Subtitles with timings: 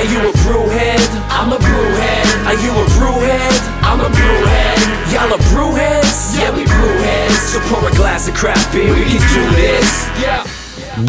[0.00, 0.98] Are you a brewhead?
[1.28, 2.46] I'm a brewhead.
[2.46, 3.82] Are you a brewhead?
[3.82, 5.12] I'm a brewhead.
[5.12, 6.38] Y'all are brewheads?
[6.38, 7.32] Yeah, we brewheads.
[7.32, 10.08] So pour a glass of craft beer, we can do this.
[10.18, 10.46] Yeah.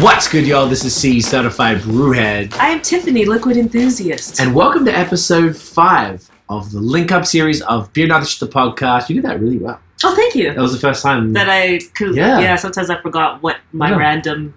[0.04, 0.66] What's good, y'all?
[0.68, 4.38] This is C, certified brewhead, I am Tiffany, liquid enthusiast.
[4.38, 9.08] and welcome to episode five of the Link Up series of Beer Not the Podcast.
[9.08, 9.80] You did that really well.
[10.04, 10.52] oh, thank you.
[10.52, 11.32] That was the first time.
[11.32, 12.40] that I, cause, Yeah.
[12.40, 12.56] yeah.
[12.56, 13.96] Sometimes I forgot what my Yeah.
[13.96, 14.52] random,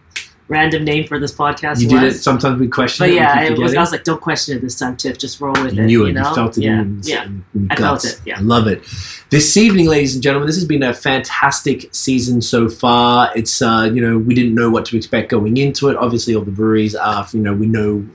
[0.47, 2.01] random name for this podcast you was.
[2.01, 2.13] did it.
[2.15, 3.15] Sometimes we question But it.
[3.15, 3.75] yeah, it was.
[3.75, 5.17] I was like, don't question it this time, Tiff.
[5.17, 5.85] Just roll with you it.
[5.85, 6.09] knew it.
[6.09, 6.29] You, know?
[6.29, 6.81] You felt it yeah.
[6.81, 7.23] in, yeah.
[7.23, 8.37] in, I felt it, yeah.
[8.37, 8.83] I love it.
[9.29, 13.31] This evening, ladies and gentlemen, this has been a fantastic season so far.
[13.35, 15.97] It's uh, you know we didn't know what to expect going into it.
[15.97, 18.05] Obviously, all the breweries are you know we know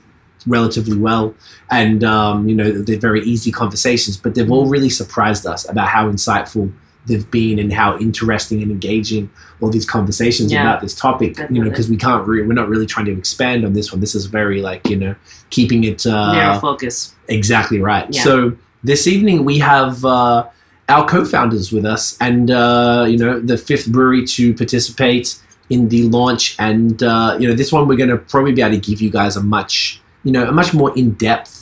[0.47, 1.35] relatively well,
[1.69, 4.17] and um, you know they're very easy conversations.
[4.17, 6.71] But they've all really surprised us about how insightful
[7.07, 10.61] they've been and how interesting and engaging all these conversations Yeah.
[10.61, 11.37] about this topic.
[11.49, 14.01] You know, because we can't re- we're not really trying to expand on this one.
[14.01, 15.15] This is very like you know
[15.49, 17.15] keeping it uh, Narrow focus.
[17.27, 18.07] Exactly right.
[18.09, 18.23] Yeah.
[18.23, 20.47] So this evening we have uh,
[20.89, 25.39] our co-founders with us, and uh, you know the fifth brewery to participate
[25.69, 26.55] in the launch.
[26.59, 29.09] And uh, you know this one we're going to probably be able to give you
[29.09, 31.60] guys a much you know a much more in-depth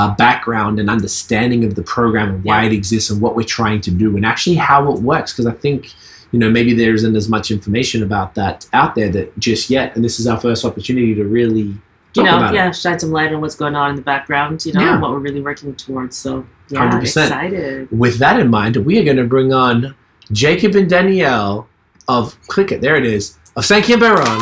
[0.00, 2.68] uh, background and understanding of the program and why Yeah.
[2.68, 5.32] it exists and what we're trying to do and actually how it works.
[5.32, 5.92] Because I think
[6.32, 9.94] you know maybe there isn't as much information about that out there that just yet.
[9.94, 11.68] And this is our first opportunity to really
[12.16, 12.56] You know, about it.
[12.58, 14.92] yeah, shine some light on what's going on in the background, you know, Yeah.
[14.94, 16.16] and what we're really working towards.
[16.16, 17.26] So, yeah, 100%.
[17.26, 17.88] excited.
[18.04, 19.94] with that in mind, we are going to bring on
[20.32, 21.68] Jacob and Danielle
[22.08, 22.80] of Click It.
[22.80, 24.40] There it is of Cinquième Baron.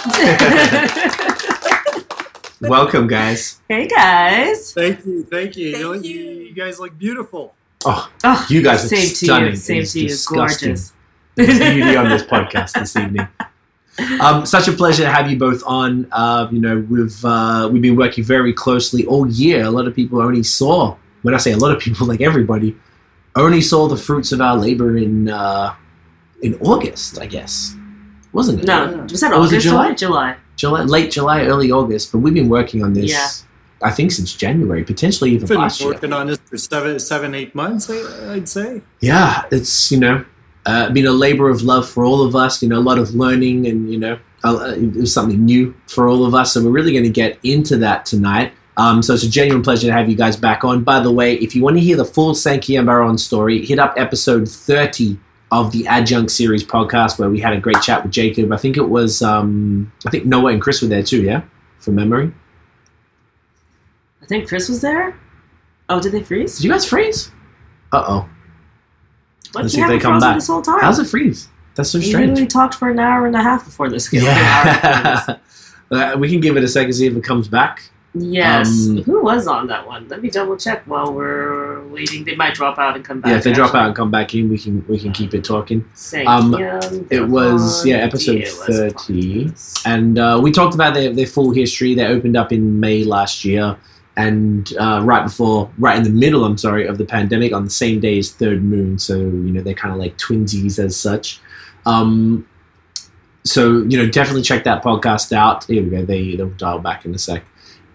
[2.60, 3.60] Welcome, guys.
[3.68, 4.72] hey, guys.
[4.74, 5.68] Thank you, thank you.
[5.70, 6.14] You, know, Thank you.
[6.20, 6.30] you.
[6.48, 7.54] you guys look beautiful.
[7.86, 9.44] Oh, Oh, You guys are same stunning.
[9.46, 9.56] to you.
[9.56, 10.08] Same It's to you.
[10.08, 10.68] disgusting.
[10.70, 10.92] Gorgeous.
[11.36, 13.26] there's beauty on this podcast this evening.
[14.20, 16.06] Um, such a pleasure to have you both on.
[16.12, 19.64] Uh, you know, we've uh, we've been working very closely all year.
[19.64, 22.76] A lot of people only saw when I say a lot of people, like everybody,
[23.36, 25.74] only saw the fruits of our labor in uh,
[26.42, 27.74] in August, I guess,
[28.32, 28.66] wasn't it?
[28.66, 29.66] No, was that Oh, was it August?
[29.66, 29.92] July?
[29.94, 30.36] July.
[30.60, 32.12] July, late July, early August.
[32.12, 33.10] But we've been working on this.
[33.10, 33.28] Yeah.
[33.82, 35.92] I think since January, potentially even Been last year.
[35.92, 37.88] working on this for seven, seven, eight months.
[37.88, 38.82] I, I'd say.
[39.00, 40.22] yeah, it's you know
[40.66, 42.62] uh, been a labor of love for all of us.
[42.62, 46.08] You know, a lot of learning, and you know, uh, it was something new for
[46.08, 46.52] all of us.
[46.52, 48.52] So we're really going to get into that tonight.
[48.76, 50.84] Um, so it's a genuine pleasure to have you guys back on.
[50.84, 53.94] By the way, if you want to hear the full Cinquième Baron story, hit up
[53.96, 55.18] episode thirty
[55.50, 58.52] of the Adjunct Series podcast, where we had a great chat with Jacob.
[58.52, 61.22] I think it was, um, I think Noah and Chris were there too.
[61.22, 61.42] Yeah,
[61.78, 62.32] from memory.
[64.22, 65.18] I think Chris was there.
[65.88, 66.56] Oh, did they freeze?
[66.56, 67.32] Did you guys freeze?
[67.92, 68.28] Uh oh.
[69.54, 70.36] Let's see if they come back.
[70.36, 70.80] This whole time.
[70.80, 71.48] How's it freeze?
[71.74, 72.22] That's so We strange.
[72.22, 74.12] We literally talked for an hour and a half before this.
[74.12, 75.36] Yeah.
[75.92, 77.90] Uh, we can give it a second, see if it comes back.
[78.12, 78.88] Yes.
[78.88, 80.08] Um, Who was on that one?
[80.08, 82.24] Let me double check while we're waiting.
[82.24, 83.30] They might drop out and come back.
[83.30, 85.44] yeah, if they drop out and come back in, we can we can keep it
[85.44, 85.84] talking.
[85.94, 87.06] Thank Um, you.
[87.10, 89.44] it was, yeah, episode was 30.
[89.50, 89.82] podcast.
[89.86, 91.94] And uh, we talked about their, their full history.
[91.94, 93.76] They opened up in May last year,
[94.16, 97.70] and uh, right before, right in the middle, I'm sorry, of the pandemic, on the
[97.70, 98.98] same day as Third Moon.
[98.98, 101.40] So you know they're kind of like twinsies as such.
[101.86, 102.44] Um,
[103.44, 105.64] so you know, definitely check that podcast out.
[105.66, 106.04] Here we go.
[106.04, 107.44] They they'll dial back in a sec.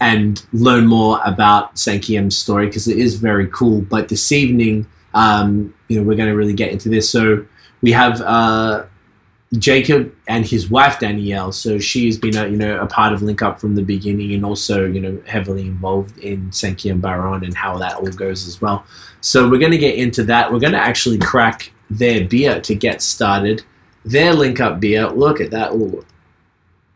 [0.02, 3.82] And learn more about Cinquième's story because it is very cool.
[3.82, 7.10] But this evening, um, you know, we're going to really get into this.
[7.10, 7.46] So
[7.82, 8.86] we have uh,
[9.58, 11.52] Jacob and his wife Danielle.
[11.52, 14.46] So she's been a you know a part of Link Up from the beginning, and
[14.46, 18.86] also you know heavily involved in Cinquième Baron and how that all goes as well.
[19.22, 20.52] So we're going to get into that.
[20.52, 23.64] We're going to actually crack their beer to get started.
[24.04, 25.08] Their Link Up beer.
[25.08, 25.74] Look at that.
[25.74, 26.06] Ooh,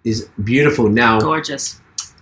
[0.03, 0.89] is beautiful.
[0.89, 1.79] Now Gorgeous.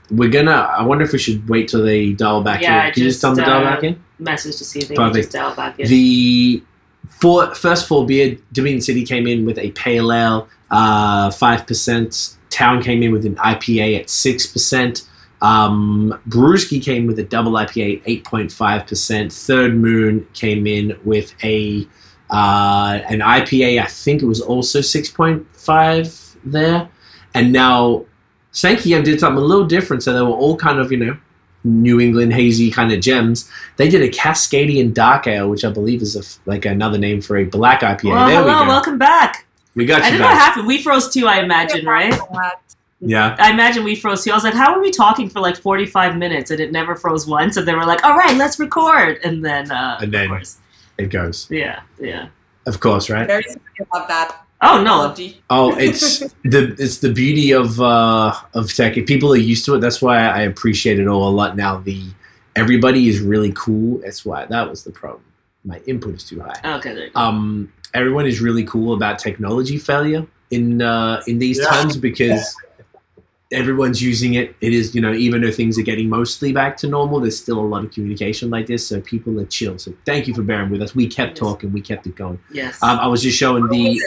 [0.09, 0.51] We're gonna.
[0.51, 2.93] I wonder if we should wait till they dial back Yeah, in.
[2.93, 4.01] Can you just tell them to dial uh, back in?
[4.19, 5.13] Message to see if they Perfect.
[5.13, 5.87] can just dial back in.
[5.87, 6.63] The
[7.09, 12.35] four, first four beer, Dominion City came in with a pale ale, uh, 5%.
[12.49, 15.07] Town came in with an IPA at 6%.
[15.41, 19.31] Um, Brewski came with a double IPA 8.5%.
[19.31, 21.87] Third Moon came in with a
[22.29, 26.89] uh, an IPA, I think it was also 6.5 there.
[27.33, 28.05] And now
[28.57, 30.01] Cinquième did something a little different.
[30.01, 31.17] So they were all kind of, you know,
[31.63, 33.47] New England hazy kind of gems.
[33.75, 37.37] They did a Cascadian Dark Ale, which I believe is a, like another name for
[37.37, 38.03] a black IPA.
[38.05, 38.67] well, there hello, we go.
[38.67, 39.45] welcome back.
[39.75, 40.03] we got you.
[40.03, 40.65] I you didn't know what happened.
[40.67, 42.17] We froze too, I imagine, right?
[42.99, 43.35] Yeah.
[43.37, 44.31] I imagine we froze too.
[44.31, 47.27] I was like, how are we talking for like 45 minutes and it never froze
[47.27, 47.57] once?
[47.57, 49.19] And they were like, all right, let's record.
[49.23, 50.57] And then, uh, And then- of course,
[50.97, 51.45] It goes.
[51.51, 52.29] yeah, yeah.
[52.65, 53.27] Of course, right?
[53.27, 54.46] Very sorry about that.
[54.61, 55.13] Oh no.
[55.49, 58.93] Oh, it's the it's the beauty of uh, of tech.
[59.05, 59.79] People are used to it.
[59.79, 61.77] That's why I appreciate it all a lot now.
[61.77, 62.03] The
[62.55, 63.99] everybody is really cool.
[63.99, 65.23] That's why that was the problem.
[65.63, 66.59] My input is too high.
[66.77, 67.19] Okay, there you go.
[67.19, 71.65] Um, everyone is really cool about technology failure in uh, in these Yeah.
[71.69, 72.55] times because
[73.51, 74.55] everyone's using it.
[74.61, 77.59] It is you know even though things are getting mostly back to normal, there's still
[77.59, 78.87] a lot of communication like this.
[78.87, 79.77] So people are chill.
[79.77, 80.95] So thank you for bearing with us.
[80.95, 81.39] We kept Yes.
[81.39, 81.71] talking.
[81.71, 82.39] We kept it going.
[82.51, 82.81] yes.
[82.81, 84.01] Um, I was just showing the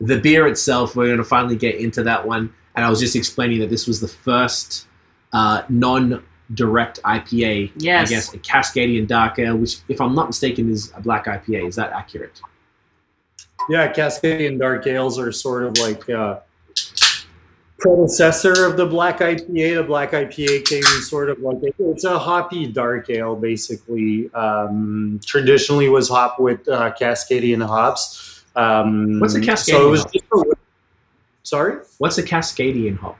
[0.00, 0.96] the beer itself.
[0.96, 3.86] We're going to finally get into that one, and I was just explaining that this
[3.86, 4.86] was the first
[5.32, 7.72] uh, non-direct IPA.
[7.76, 8.08] Yes.
[8.08, 11.68] I guess a Cascadian Dark Ale, which, if I'm not mistaken, is a black IPA.
[11.68, 12.40] Is that accurate?
[13.68, 16.40] Yeah, Cascadian Dark Ales are sort of like uh,
[17.78, 19.76] predecessor of the Black IPA.
[19.76, 24.32] The Black IPA came sort of like it's a hoppy dark ale, basically.
[24.34, 28.37] Um, traditionally was hop with uh, Cascadian hops.
[28.58, 30.12] Um, What's a So Cascadian it was hop?
[30.12, 30.54] just a,
[31.44, 31.78] sorry.
[31.98, 33.18] What's a Cascadian hop?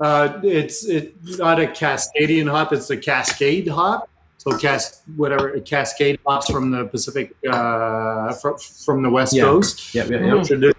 [0.00, 4.10] Uh, it's it's not a Cascadian hop; it's a Cascade hop.
[4.38, 9.44] So cas whatever Cascade hops from the Pacific, uh, from, from the West Yeah.
[9.44, 9.94] Coast.
[9.94, 10.26] Yep, yep, Mm.
[10.38, 10.46] yep.
[10.46, 10.72] Traditionally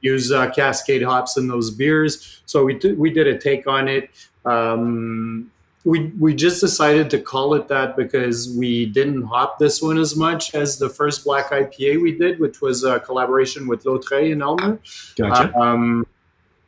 [0.00, 2.40] Use uh, Cascade hops in those beers.
[2.44, 4.10] So we did, we did a take on it.
[4.44, 5.51] Um,
[5.84, 10.14] we we just decided to call it that because we didn't hop this one as
[10.14, 14.42] much as the first Black IPA we did, which was a collaboration with Lautrey and
[14.42, 14.78] Elmer.
[15.16, 15.56] Gotcha.
[15.58, 16.06] Um,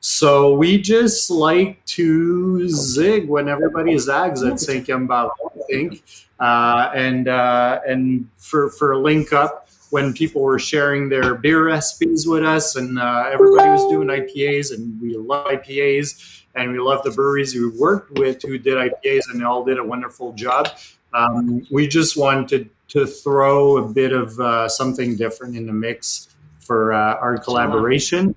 [0.00, 6.02] so we just like to zig when everybody zags at Cinquième Baron, I think.
[6.40, 12.26] Uh, and uh, and for for link up when people were sharing their beer recipes
[12.26, 17.02] with us, and uh, everybody was doing IPAs, and we love IPAs, and we love
[17.02, 20.68] the breweries we worked with who did IPAs, and they all did a wonderful job.
[21.12, 26.28] Um, we just wanted to throw a bit of uh, something different in the mix
[26.60, 28.34] for uh, our collaboration.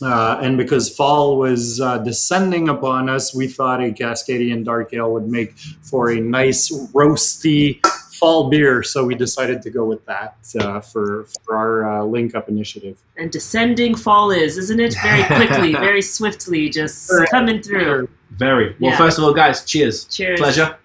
[0.00, 5.12] Uh, and because fall was uh, descending upon us, we thought a Cascadian Dark Ale
[5.12, 7.80] would make for a nice roasty
[8.18, 8.82] fall beer.
[8.82, 13.00] So we decided to go with that uh, for for our uh, link up initiative.
[13.16, 14.94] and descending fall is, isn't it?
[15.02, 17.30] Very quickly, very swiftly, just Correct.
[17.30, 18.08] coming through.
[18.30, 18.90] Very well.
[18.92, 18.96] Yeah.
[18.98, 20.04] First of all, guys, cheers.
[20.06, 20.40] Cheers.
[20.40, 20.76] Pleasure.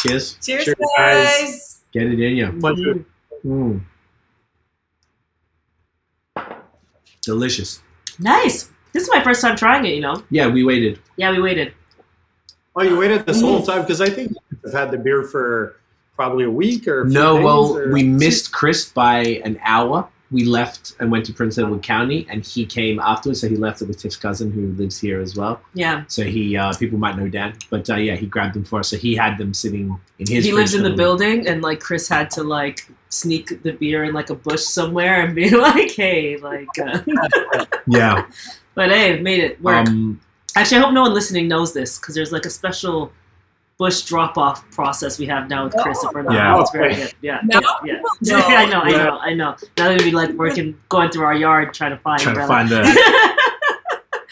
[0.00, 0.36] Cheers.
[0.44, 1.26] Cheers, Cheers, guys.
[1.26, 1.80] guys.
[1.92, 2.52] Get it in you.
[2.60, 3.04] Pleasure.
[3.44, 3.82] Mm.
[7.22, 7.80] Delicious.
[8.18, 8.68] Nice.
[8.92, 9.94] This is my first time trying it.
[9.94, 10.22] You know.
[10.30, 11.00] Yeah, we waited.
[11.16, 11.72] Yeah, we waited.
[12.74, 14.32] Oh, you waited this whole time because I think
[14.66, 15.76] I've had the beer for
[16.16, 19.58] probably a week or a few No, days well, or- we missed Chris by an
[19.64, 20.08] hour.
[20.30, 23.42] We left and went to Prince Edward County, and he came afterwards.
[23.42, 25.60] So he left it with Tiff's cousin, who lives here as well.
[25.74, 26.04] Yeah.
[26.08, 28.88] So he, uh, people might know Dan, but uh, yeah, he grabbed them for us.
[28.88, 30.46] So he had them sitting in his.
[30.46, 34.14] he lives in the building, and like Chris had to like sneak the beer in
[34.14, 37.00] like a bush somewhere and be like, "Hey, like." Uh,
[37.86, 38.24] Yeah.
[38.74, 39.86] but hey, made it work.
[39.86, 40.18] Um,
[40.56, 43.12] Actually, I hope no one listening knows this because there's like a special
[43.78, 46.02] bush drop off process we have now with Chris.
[46.04, 46.60] If we're not, Yeah.
[46.60, 47.12] it's very good.
[47.22, 48.36] Yeah, Now yeah, yeah.
[48.38, 48.38] know.
[48.46, 49.56] I know, I know, I know.
[49.78, 52.68] Now that we like working, going through our yard trying to find, trying to find
[52.68, 52.82] the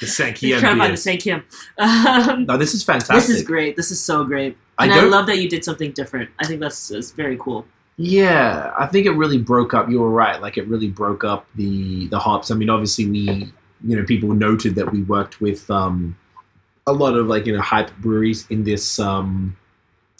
[0.00, 1.02] the Cinquième trying to find the beers.
[1.02, 1.20] St.
[1.22, 1.44] Kim.
[1.78, 3.16] Um, No, this is fantastic.
[3.16, 3.76] this is great.
[3.76, 6.30] This is so great, I and I, don't- love that you did something different.
[6.38, 7.66] I think that's, that's very cool.
[7.96, 9.90] Yeah, I think it really broke up.
[9.90, 10.40] You were right.
[10.40, 12.50] Like it really broke up the the hops.
[12.50, 13.52] I mean, obviously we,
[13.84, 16.16] you know, people noted that we worked with um,
[16.86, 19.56] a lot of like you know hype breweries in this um,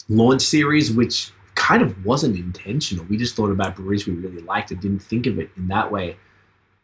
[0.09, 3.05] launch series, which kind of wasn't intentional.
[3.05, 5.91] We just thought about breweries we really liked and didn't think of it in that
[5.91, 6.17] way.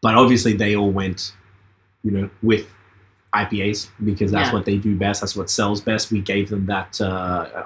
[0.02, 1.32] But obviously, they all went,
[2.04, 2.66] you know, with
[3.34, 4.52] IPAs because that's Yeah.
[4.54, 5.20] what they do best.
[5.20, 6.10] That's what sells best.
[6.10, 7.04] We gave them that, uh,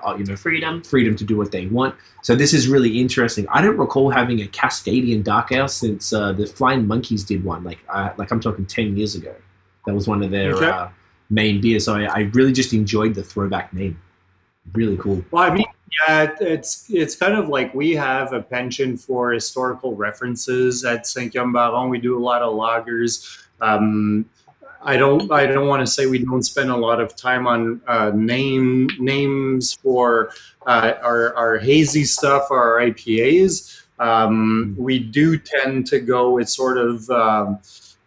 [0.05, 0.83] uh, you know, Freedom.
[0.83, 1.95] freedom to do what they want.
[2.23, 3.47] So this is really interesting.
[3.49, 7.63] I don't recall having a Cascadian dark ale since uh, the Flying Monkeys did one.
[7.63, 9.35] Like, uh, like I'm talking ten years ago.
[9.87, 10.89] That was one of their Okay.
[11.33, 11.81] Main beer.
[11.81, 13.99] So I, I really just enjoyed the throwback name.
[14.75, 15.25] Really cool.
[15.31, 15.65] Well, I mean,
[16.07, 21.53] yeah, it's it's kind of like we have a penchant for historical references at Cinquième
[21.53, 21.89] Baron.
[21.89, 23.45] We do a lot of lagers.
[23.63, 24.27] Um,
[24.85, 27.81] I don't I don't want to say we don't spend a lot of time on
[27.87, 30.33] uh, name names for
[30.67, 33.83] uh, our our hazy stuff, our IPAs.
[33.99, 37.09] Um, we do tend to go with sort of.
[37.11, 37.61] Um,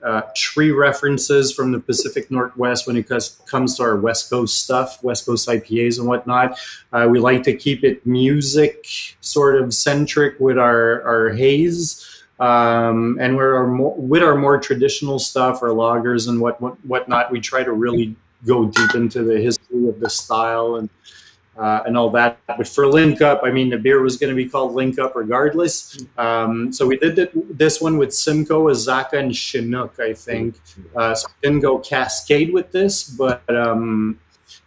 [0.03, 3.09] uh, tree references from the Pacific Northwest when it
[3.45, 6.59] comes to our West Coast stuff, West Coast IPAs and whatnot.
[6.93, 8.85] Uh, we like to keep it music
[9.21, 12.23] sort of centric with our, our haze.
[12.39, 16.73] Um, and we're our more, with our more traditional stuff, our lagers and what, what
[16.85, 20.89] whatnot, we try to really go deep into the history of the style and
[21.57, 22.39] uh, and all that.
[22.47, 25.15] But for Link Up, I mean, the beer was going to be called Link Up
[25.15, 26.05] regardless.
[26.17, 30.59] Um, so we did this one with Simcoe, Azacca, and Chinook, I think.
[30.95, 34.19] Uh, so we didn't go Cascade with this, but um,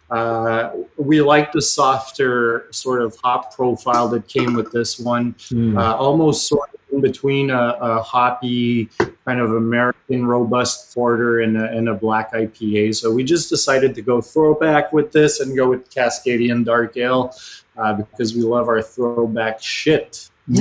[0.09, 5.35] uh, we like the softer sort of hop profile that came with this one.
[5.49, 5.77] Hmm.
[5.77, 8.89] Uh, almost sort of in between a, a hoppy
[9.25, 12.95] kind of American robust porter and a, and a black IPA.
[12.95, 17.33] So we just decided to go throwback with this and go with Cascadian Dark Ale
[17.77, 20.29] uh, because we love our throwback shit.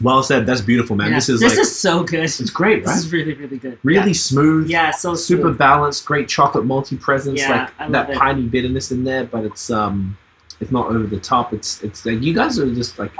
[0.00, 0.46] well said.
[0.46, 1.10] That's beautiful, man.
[1.10, 1.16] Yeah.
[1.16, 2.20] This is this like is so good.
[2.20, 3.78] it's great, This is really really good.
[3.82, 4.68] Really smooth.
[4.70, 5.58] Yeah, yeah so super smooth.
[5.58, 8.18] balanced, great chocolate malty presence, Yeah, I like love that it.
[8.18, 10.16] piney bitterness in there, but it's um
[10.60, 11.52] it's not over the top.
[11.52, 13.12] It's it's like you guys are just like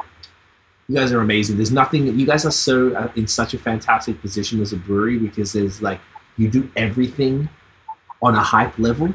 [0.89, 1.57] you guys are amazing.
[1.57, 5.19] There's nothing you guys are so uh, in such a fantastic position as a brewery
[5.19, 6.01] because there's like
[6.37, 7.49] you do everything
[8.21, 9.13] on a hype level.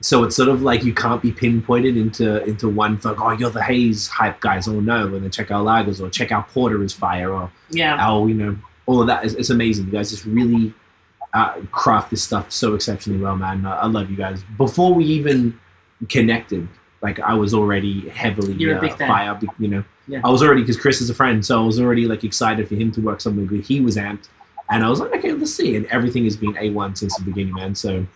[0.00, 3.50] So it's sort of like you can't be pinpointed into into one like oh you're
[3.50, 6.82] the haze hype guys oh no and then check out lagers or check out porter
[6.84, 7.96] is fire or Yeah.
[7.98, 9.86] our, you know, all of that is it's amazing.
[9.86, 10.72] You guys just really
[11.34, 13.66] uh, craft this stuff so exceptionally well, man.
[13.66, 14.42] I, I love you guys.
[14.56, 15.58] Before we even
[16.08, 16.68] connected,
[17.02, 19.08] like I was already heavily You're a uh, big fan.
[19.08, 19.38] fire.
[19.58, 20.20] You know, Yeah.
[20.24, 22.74] I was already because Chris is a friend, so I was already like excited for
[22.74, 23.60] him to work something good.
[23.64, 24.28] He was amped,
[24.70, 25.76] and I was like, okay, let's see.
[25.76, 27.74] And everything has been a one since the beginning, man.
[27.74, 28.06] So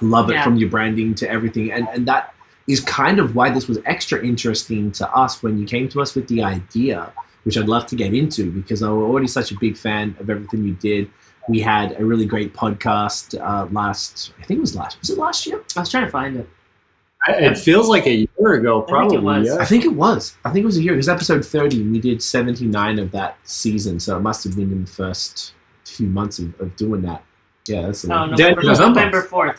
[0.00, 0.44] love it Yeah.
[0.44, 2.34] from your branding to everything, and and that
[2.66, 6.14] is kind of why this was extra interesting to us when you came to us
[6.16, 7.12] with the idea
[7.44, 10.64] which I'd love to get into because I'm already such a big fan of everything
[10.64, 11.08] you did.
[11.48, 15.16] We had a really great podcast uh, last, I think it was last, was it
[15.18, 15.62] last year?
[15.76, 16.48] I was trying to find it.
[17.28, 19.18] I- It feels like a year ago, think it probably.
[19.18, 19.46] was.
[19.48, 19.56] yeah.
[19.56, 20.36] I think it was.
[20.44, 20.94] I think it was a year.
[20.94, 21.82] It was episode 30.
[21.82, 24.00] and We did 79 of that season.
[24.00, 25.52] So it must have been in the first
[25.84, 27.22] few months of, of doing that.
[27.68, 28.30] Yeah, that's a Oh, lot.
[28.30, 29.00] November, November.
[29.00, 29.58] November 4th.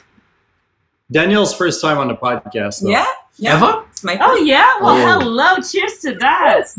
[1.12, 2.82] Danielle's first time on the podcast.
[2.84, 2.90] Though.
[2.90, 3.06] Yeah.
[3.38, 3.56] yeah.
[3.56, 3.84] Ever?
[3.92, 4.80] It's my Oh, yeah?
[4.82, 5.20] Well, Oh.
[5.20, 5.56] hello.
[5.62, 6.68] Cheers to that.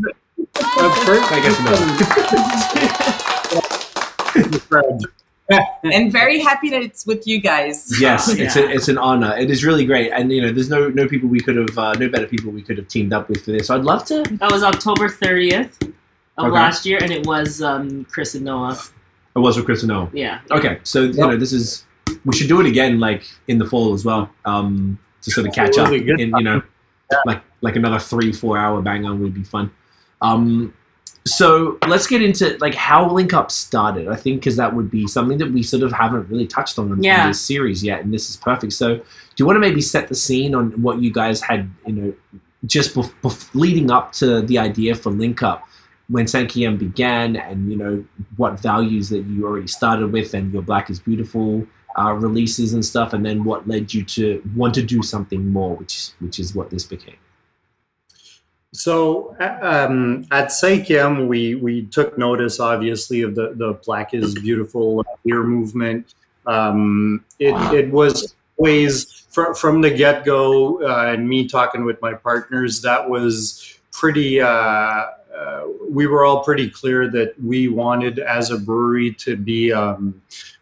[1.04, 1.59] First- I guess
[5.83, 7.99] and very happy that it's with you guys.
[8.00, 9.37] Yes, it's a, it's an honor.
[9.37, 11.95] It is really great, and you know, there's no no people we could have uh,
[11.95, 13.69] no better people we could have teamed up with for this.
[13.69, 14.23] So I'd love to.
[14.33, 15.83] That was October 30th
[16.37, 16.50] of Okay.
[16.50, 18.78] last year, and it was um, Chris and Noah.
[19.35, 20.11] It was with Chris and Noah.
[20.12, 20.40] Yeah.
[20.50, 21.85] Okay, so you know, this is
[22.25, 25.55] we should do it again, like in the fall as well, um, to sort of
[25.55, 25.87] catch up.
[25.87, 26.21] Absolutely, good.
[26.21, 26.62] In you know,
[27.25, 29.71] like like another three four hour bang on would be fun.
[30.21, 30.75] Um,
[31.28, 34.08] so let's get into like how Link Up started.
[34.08, 36.92] I think because that would be something that we sort of haven't really touched on
[36.92, 38.73] in, in this series yet, and this is perfect.
[38.73, 39.02] So do
[39.37, 42.14] you want to maybe set the scene on what you guys had, you know,
[42.66, 45.64] just bef- bef- leading up to the idea for Link Up?
[46.08, 48.04] when Cinquième began and you know
[48.37, 51.66] what values that you already started with and your Black is Beautiful
[51.99, 55.76] uh, releases and stuff and then what led you to want to do something more
[55.76, 57.16] which which is what this became
[58.72, 64.34] So uh, um, at Cinquième, we we took notice, obviously, of the the Black is
[64.34, 66.14] Beautiful beer movement.
[66.46, 72.00] Um, it it was always from from the get go, uh, and me talking with
[72.02, 74.40] my partners, that was pretty.
[74.40, 79.72] Uh, uh, we were all pretty clear that we wanted, as a brewery, to be
[79.72, 80.20] um,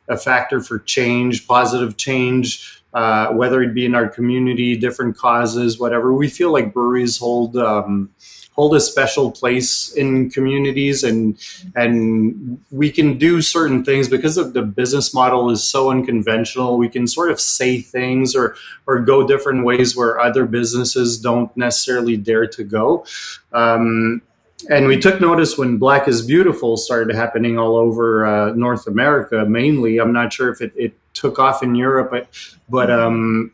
[0.09, 5.79] a factor for change, positive change uh, whether it be in our community, different causes,
[5.79, 6.15] whatever.
[6.15, 8.09] We feel like breweries hold um,
[8.53, 11.39] hold a special place in communities, and
[11.75, 16.79] and we can do certain things because of the business model is so unconventional.
[16.79, 21.55] We can sort of say things or or go different ways where other businesses don't
[21.55, 23.05] necessarily dare to go.
[23.53, 24.23] Um,
[24.71, 29.45] and we took notice when Black is Beautiful started happening all over uh, North America,
[29.45, 29.99] mainly.
[29.99, 32.29] I'm not sure if it, it took off in Europe, but
[32.69, 33.53] but um,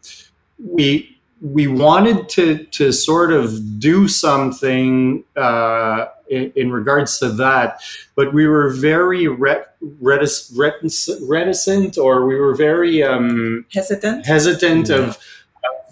[0.59, 7.81] we we wanted to to sort of do something uh, in, in regards to that,
[8.14, 14.26] but we were very ret- retic- retic- reticent, or we were very um, Hesitant.
[14.26, 15.19] hesitant of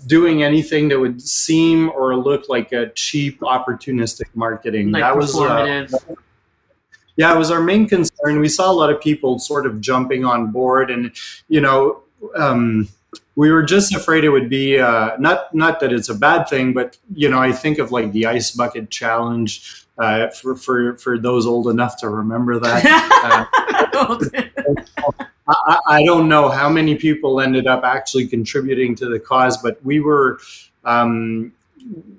[0.06, 4.90] doing anything that would seem or look like a cheap opportunistic marketing.
[4.92, 6.16] Like that was uh, performative.
[7.20, 8.40] Yeah, it was our main concern.
[8.40, 11.14] We saw a lot of people sort of jumping on board, and
[11.48, 12.02] you know,
[12.34, 12.88] um,
[13.36, 16.72] we were just afraid it would be uh, not not that it's a bad thing,
[16.72, 21.18] but you know, I think of like the ice bucket challenge uh, for for for
[21.18, 22.86] those old enough to remember that.
[25.46, 29.84] I, I don't know how many people ended up actually contributing to the cause, but
[29.84, 30.40] we were.
[30.84, 31.52] Um,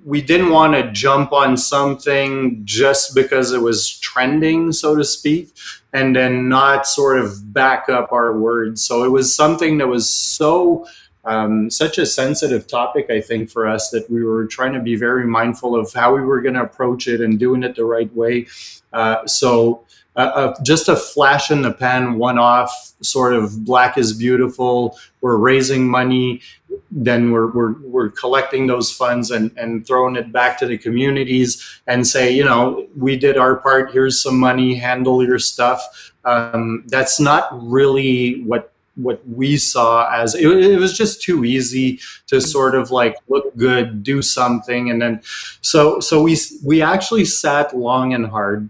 [0.04, 5.54] we didn't want to jump on something just because it was trending, so to speak,
[5.92, 8.84] and then not sort of back up our words.
[8.84, 10.86] So it was something that was so
[11.24, 14.96] um, such a sensitive topic, I think, for us that we were trying to be
[14.96, 18.12] very mindful of how we were going to approach it and doing it the right
[18.14, 18.46] way.
[18.92, 23.96] Uh, so, uh, uh, just a flash in the pan, one off sort of black
[23.96, 24.98] is beautiful.
[25.20, 26.42] We're raising money,
[26.90, 31.80] then we're, we're, we're collecting those funds and, and throwing it back to the communities
[31.86, 36.12] and say, you know, we did our part, here's some money, handle your stuff.
[36.24, 41.98] Um, that's not really what what we saw as it, it, was just too easy
[42.26, 45.18] to sort of like look good do something and then
[45.62, 48.68] so so we we actually sat long and hard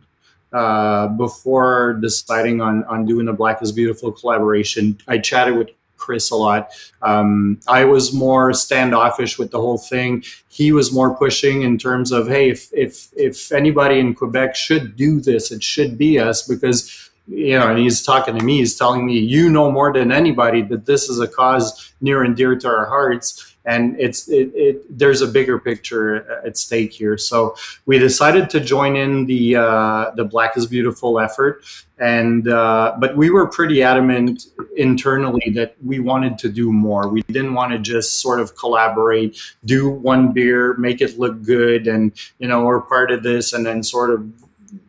[0.52, 6.30] uh, before deciding on on doing the black is beautiful collaboration i chatted with chris
[6.30, 6.70] a lot
[7.02, 12.12] um, i was more standoffish with the whole thing he was more pushing in terms
[12.12, 16.46] of hey if if if anybody in quebec should do this it should be us
[16.46, 20.10] because you know, and he's talking to me, he's telling me, you know more than
[20.10, 23.51] anybody that this is a cause near and dear to our hearts.
[23.64, 27.16] And it's it, it there's a bigger picture at stake here.
[27.16, 27.54] So
[27.86, 31.64] we decided to join in the uh, the Black is Beautiful effort,
[31.98, 37.08] and uh, but we were pretty adamant internally that we wanted to do more.
[37.08, 41.86] We didn't want to just sort of collaborate, do one beer, make it look good,
[41.86, 44.28] and you know we're part of this, and then sort of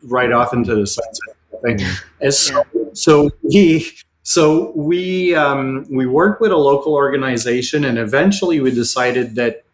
[0.03, 1.79] right off into the sunset thing.
[2.21, 2.63] And so,
[2.93, 3.91] so he,
[4.23, 9.65] so we um, we worked with a local organization, and eventually we decided that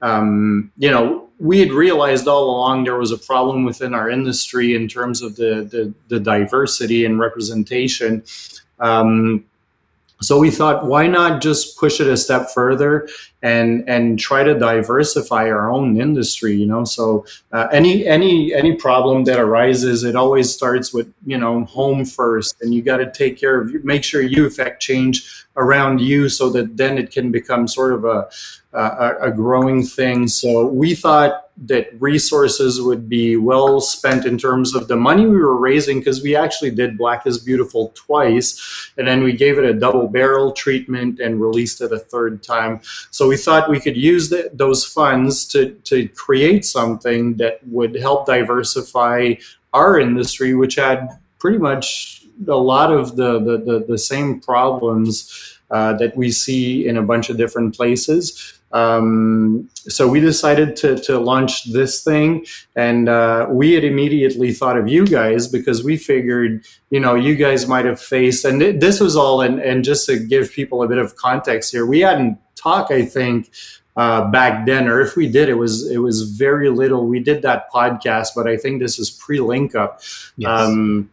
[0.00, 4.74] um, you know we had realized all along there was a problem within our industry
[4.74, 8.24] in terms of the the, the diversity and representation.
[8.78, 9.44] Um,
[10.22, 13.08] so we thought, why not just push it a step further
[13.42, 16.54] and and try to diversify our own industry?
[16.54, 21.38] You know, so uh, any any any problem that arises, it always starts with you
[21.38, 24.82] know home first, and you got to take care of you, make sure you affect
[24.82, 28.28] change around you, so that then it can become sort of a
[28.72, 30.28] a, a growing thing.
[30.28, 35.36] So we thought that resources would be well spent in terms of the money we
[35.36, 39.64] were raising because we actually did Black is Beautiful twice, and then we gave it
[39.64, 42.80] a double barrel treatment and released it a third time.
[43.10, 47.94] So we thought we could use the, those funds to to create something that would
[47.96, 49.34] help diversify
[49.74, 55.58] our industry, which had pretty much a lot of the the, the, the same problems
[55.70, 58.59] uh, that we see in a bunch of different places.
[58.72, 64.76] Um, so we decided to, to launch this thing, and uh, we had immediately thought
[64.76, 68.80] of you guys because we figured, you know, you guys might have faced, and th-
[68.80, 72.00] this was all, and, and just to give people a bit of context here, we
[72.00, 73.50] hadn't talked, I think,
[73.96, 77.06] uh, back then, or if we did, it was it was very little.
[77.06, 80.00] We did that podcast, but I think this is pre link up.
[80.36, 80.48] Yes.
[80.48, 81.10] Um,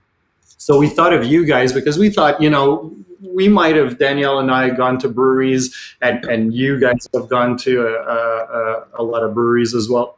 [0.57, 2.95] so we thought of you guys because we thought, you know,
[3.33, 7.57] we might have Danielle and I gone to breweries, and and you guys have gone
[7.59, 10.17] to a, a, a lot of breweries as well.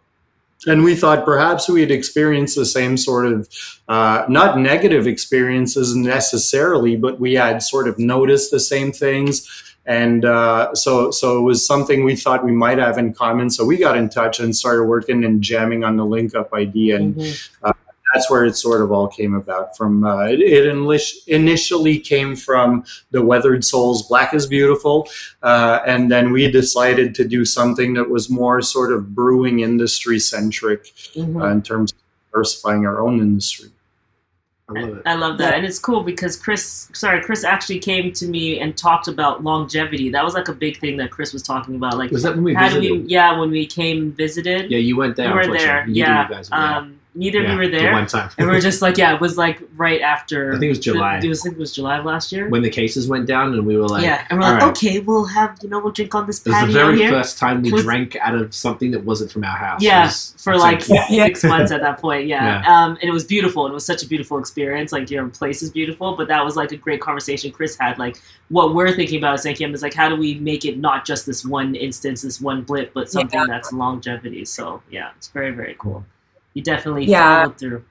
[0.67, 3.47] And we thought perhaps we'd experience the same sort of,
[3.87, 9.47] uh, not negative experiences necessarily, but we had sort of noticed the same things
[9.89, 13.49] and uh, so so it was something we thought we might have in common.
[13.49, 16.97] So we got in touch and started working and jamming on the link up idea,
[16.97, 17.65] and mm-hmm.
[17.65, 17.73] uh,
[18.13, 20.03] that's where it sort of all came about from.
[20.03, 20.65] Uh, it, it
[21.27, 25.07] initially came from the Weathered Souls Black is Beautiful,
[25.43, 30.19] uh, and then we decided to do something that was more sort of brewing industry
[30.19, 31.39] centric mm-hmm.
[31.39, 31.97] Uh, in terms of
[32.31, 33.69] diversifying our own industry.
[34.69, 35.57] I love, I love that, yeah.
[35.57, 40.09] and it's cool because Chris, sorry, Chris actually came to me and talked about longevity.
[40.09, 41.97] That was like a big thing that Chris was talking about.
[41.97, 42.91] Like, was that when we visited?
[42.91, 44.69] We, yeah, when we came visited.
[44.69, 45.29] Yeah, you went there.
[45.35, 45.87] We were there.
[45.87, 46.43] You yeah.
[46.51, 47.91] Um, neither yeah, of you were there.
[47.91, 48.29] one time.
[48.37, 50.53] and we are just like, yeah, it was like right after.
[50.53, 51.19] I think it was July.
[51.19, 52.47] The, it was, it was July of last year.
[52.47, 54.69] When the cases went down, and we were like, yeah, and we're like, right.
[54.69, 57.11] okay, we'll have you know we'll drink on this patio It was the very here.
[57.11, 59.83] first time we was, drank out of something that wasn't from our house.
[59.83, 62.27] Yeah, for like six months at that point.
[62.27, 62.83] Yeah, yeah.
[62.83, 63.65] Um, and it was beautiful.
[63.65, 64.93] And it was such a beautiful experience.
[64.93, 67.99] Like your place is beautiful, but that was like a great conversation Chris had.
[67.99, 69.59] Like what we're thinking about at St.
[69.61, 72.93] is like how do we make it not just this one instance, this one blip,
[72.93, 73.45] but something yeah.
[73.47, 74.45] that's longevity.
[74.45, 76.05] So yeah, it's very very cool
[76.53, 77.43] you definitely yeah.
[77.43, 77.83] followed through.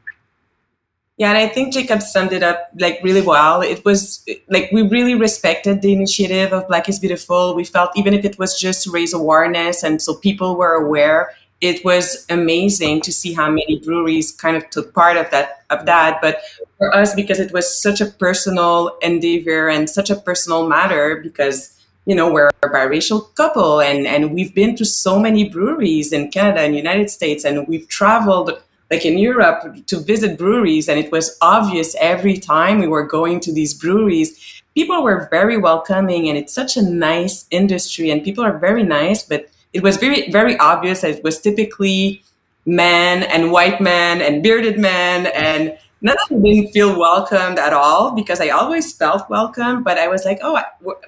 [1.19, 3.61] Yeah, and I think Jacob summed it up like really well.
[3.61, 7.57] It was like we really respected the initiative of Black is Beautiful.
[7.57, 11.33] We felt even if it was just to raise awareness and so people were aware,
[11.61, 15.87] it was amazing to see how many breweries kind of took part of that of
[15.87, 16.21] that.
[16.23, 16.41] But
[16.79, 21.78] for us, because it was such a personal endeavor and such a personal matter, because
[22.09, 26.31] you know we're a biracial couple and and we've been to so many breweries in
[26.31, 28.51] Canada and United States, and we've traveled
[28.91, 33.39] like in Europe to visit breweries, and it was obvious every time we were going
[33.41, 38.43] to these breweries, people were very welcoming, and it's such a nice industry, and people
[38.43, 39.23] are very nice.
[39.23, 42.23] But it was very very obvious that it was typically
[42.65, 47.73] men and white men and bearded men and none of them didn't feel welcomed at
[47.73, 49.83] all because I always felt welcome.
[49.83, 50.61] But I was like, oh,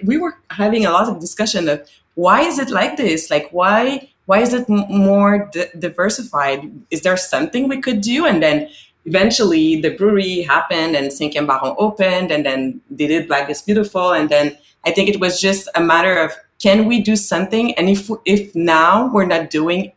[0.04, 3.30] we were having a lot of discussion of why is it like this?
[3.30, 6.70] Like, why why is it more diversified?
[6.90, 8.26] Is there something we could do?
[8.26, 8.68] And then
[9.04, 14.12] eventually the brewery happened and Cinquième Baron opened and then they did Black is Beautiful.
[14.12, 17.74] And then I think it was just a matter of can we do something?
[17.74, 19.92] And if if now we're not doing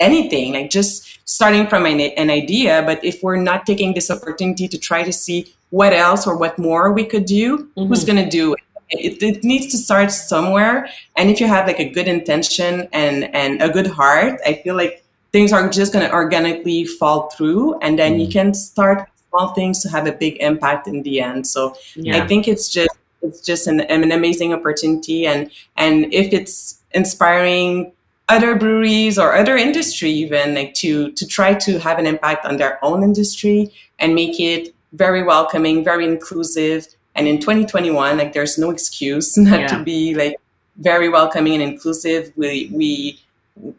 [0.00, 4.68] anything, like just starting from an, an idea, but if we're not taking this opportunity
[4.68, 7.86] to try to see what else or what more we could do, mm-hmm.
[7.86, 8.60] who's going to do it?
[8.90, 13.24] It, it needs to start somewhere and if you have like a good intention and
[13.34, 17.78] and a good heart i feel like things are just going to organically fall through
[17.80, 18.24] and then mm.
[18.24, 22.16] you can start small things to have a big impact in the end so yeah.
[22.16, 22.88] i think it's just
[23.20, 27.92] it's just an, an amazing opportunity and and if it's inspiring
[28.28, 32.56] other breweries or other industry even like to to try to have an impact on
[32.56, 36.86] their own industry and make it very welcoming very inclusive.
[37.14, 39.66] And in 2021 like there's no excuse not yeah.
[39.68, 40.36] to be like
[40.78, 42.32] very welcoming and inclusive.
[42.36, 43.20] We we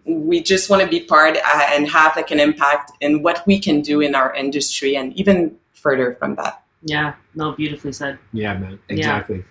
[0.06, 3.60] we just want to be part uh, and have like an impact in what we
[3.60, 6.62] can do in our industry and even further from that.
[6.82, 7.14] Yeah.
[7.36, 8.18] No beautifully said.
[8.34, 8.80] Yeah man.
[8.90, 9.38] Exactly.
[9.38, 9.44] yeah.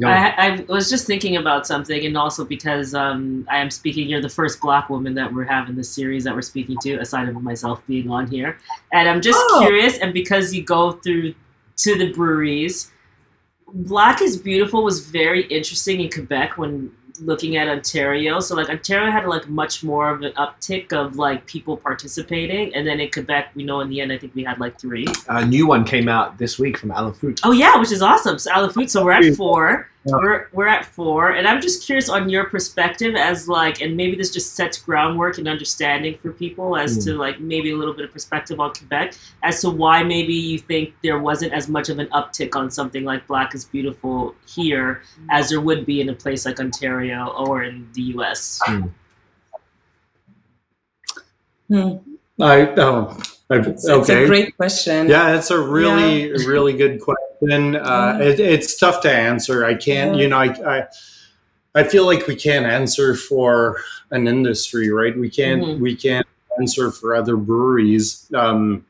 [0.00, 0.08] No.
[0.08, 4.22] I, I, was just thinking about something, and also because um, I am speaking, you're
[4.22, 7.42] the first black woman that we're having this series that we're speaking to, aside from
[7.42, 8.58] myself being on here.
[8.92, 9.58] And I'm just oh.
[9.60, 11.34] curious, and because you go through
[11.78, 12.92] to the breweries,
[13.74, 18.40] Black is Beautiful was very interesting in Quebec when looking at Ontario.
[18.40, 22.86] So like Ontario had like much more of an uptick of like people participating, and
[22.86, 25.06] then in Quebec, we know in the end, I think we had like three.
[25.28, 27.40] A new one came out this week from À la Fût.
[27.44, 28.38] Oh yeah, which is awesome.
[28.38, 28.88] So À la Fût.
[28.88, 29.88] So we're at four.
[30.04, 34.16] We're, we're at four, and I'm just curious on your perspective as like, and maybe
[34.16, 37.04] this just sets groundwork and understanding for people as mm.
[37.04, 40.58] to like maybe a little bit of perspective on Quebec as to why maybe you
[40.58, 45.02] think there wasn't as much of an uptick on something like Black is Beautiful here
[45.30, 48.60] as there would be in a place like Ontario or in the U.S.
[48.66, 48.90] Mm.
[51.68, 51.96] Hmm.
[52.40, 54.00] I oh, it's, okay.
[54.00, 55.08] It's a great question.
[55.08, 56.46] Yeah, it's a really, yeah.
[56.46, 57.18] really good question.
[57.40, 59.64] Uh, it, it's tough to answer.
[59.64, 60.22] I can't, yeah.
[60.22, 60.86] you know, I, I,
[61.76, 63.78] I, feel like we can't answer for
[64.10, 65.16] an industry, right?
[65.16, 65.80] We can't, mm-hmm.
[65.80, 66.26] we can't
[66.58, 68.28] answer for other breweries.
[68.34, 68.84] Um,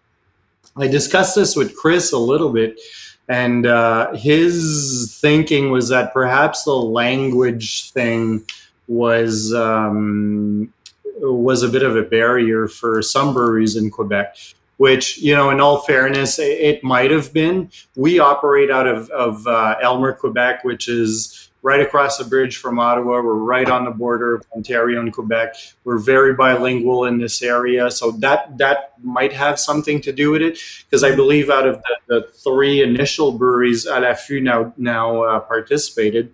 [0.79, 2.81] I discussed this with Chris a little bit,
[3.29, 8.47] and uh, his thinking was that perhaps the language thing
[8.87, 10.73] was um,
[11.21, 14.37] was a bit of a barrier for some breweries in Quebec,
[14.77, 17.71] which, you know, in all fairness, it, might have been.
[17.97, 22.79] We operate out of, of uh, Aylmer, Quebec, which is right across the bridge from
[22.79, 23.21] Ottawa.
[23.21, 25.57] We're right on the border of Ontario and Quebec.
[25.85, 30.43] We're very bilingual in this area, so that that might have something to do with
[30.43, 30.59] it.
[30.85, 35.23] Because I believe out of the, the, three initial breweries, À la Fût now now
[35.25, 36.33] uh, participated.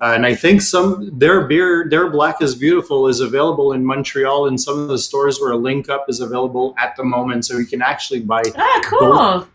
[0.00, 4.46] Uh, and I think some their beer, their Black is Beautiful, is available in Montreal
[4.46, 7.58] in some of the stores where a link up is available at the moment, so
[7.58, 8.42] you can actually buy.
[8.56, 9.20] Ah, cool.
[9.42, 9.46] At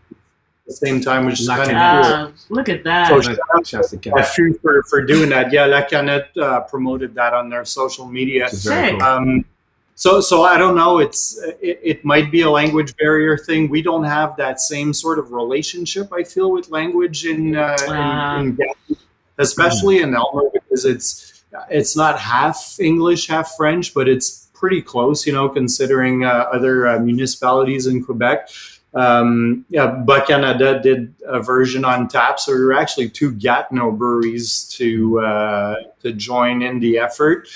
[0.66, 2.56] the same time, which is kind of cool.
[2.56, 3.08] Look at that.
[3.08, 3.16] So
[4.62, 5.52] for, for doing that.
[5.52, 8.48] Yeah, La Canette uh, promoted that on their social media.
[8.64, 9.02] Cool.
[9.02, 9.44] Um,
[9.96, 10.98] so, so I don't know.
[10.98, 13.70] It's it, it, might be a language barrier thing.
[13.70, 16.12] We don't have that same sort of relationship.
[16.12, 18.85] I feel with language in, uh, uh, in, in
[19.38, 25.26] especially in Aylmer because it's it's not half English, half French, but it's pretty close,
[25.26, 28.48] you know, considering uh, other uh, municipalities in Quebec.
[28.94, 33.92] Um, yeah, Bas Canada did a version on tap, so we were actually two Gatineau
[33.92, 37.48] breweries to uh, to join in the effort.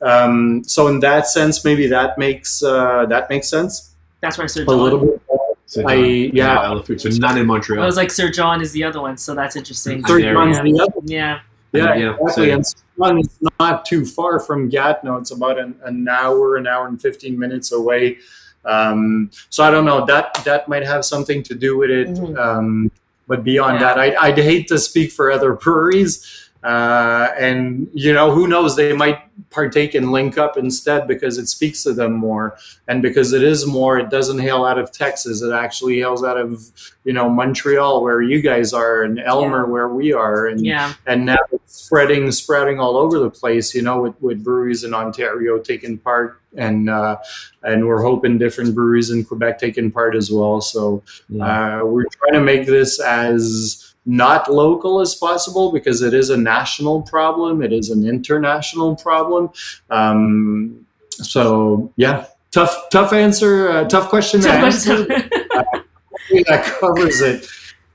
[0.00, 3.94] Um, so in that sense, maybe that makes uh, that makes sense.
[4.20, 4.66] That's why I John.
[4.66, 5.22] A little bit.
[5.68, 7.82] So I yeah, yeah so not in Montreal.
[7.82, 10.02] I was like Sir John is the other one, so that's interesting.
[10.06, 10.62] Sir John's yeah.
[10.62, 11.00] the other.
[11.04, 11.40] Yeah.
[11.72, 12.50] Yeah, yeah, exactly.
[12.52, 12.64] And
[12.96, 15.18] John is not too far from Gatineau.
[15.18, 18.16] It's about an, an hour, an hour and fifteen minutes away.
[18.64, 22.08] Um, so I don't know that that might have something to do with it.
[22.08, 22.38] Mm-hmm.
[22.38, 22.90] Um,
[23.26, 23.94] but beyond yeah.
[23.94, 26.47] that, I, I'd hate to speak for other breweries.
[26.62, 31.46] Uh, and you know who knows they might partake in link up instead because it
[31.46, 35.40] speaks to them more and because it is more it doesn't hail out of texas
[35.40, 36.72] it actually hails out of
[37.04, 39.70] you know montreal where you guys are and Aylmer yeah.
[39.70, 40.94] where we are and yeah.
[41.06, 44.92] and now it's spreading spreading all over the place you know with, with breweries in
[44.92, 47.16] ontario taking part and uh,
[47.62, 51.80] and we're hoping different breweries in quebec taking part as well so yeah.
[51.80, 56.36] uh, we're trying to make this as not local as possible because it is a
[56.36, 57.62] national problem.
[57.62, 59.50] It is an international problem.
[59.90, 65.04] Um, so yeah, tough, tough answer, uh, tough question to answer.
[65.04, 67.46] that covers it.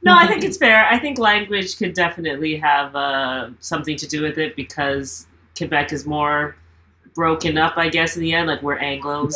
[0.04, 0.86] No, I think it's fair.
[0.86, 5.26] I think language could definitely have uh, something to do with it because
[5.58, 6.56] Quebec is more
[7.16, 8.48] broken up, I guess, in the end.
[8.48, 9.34] Like we're Anglos,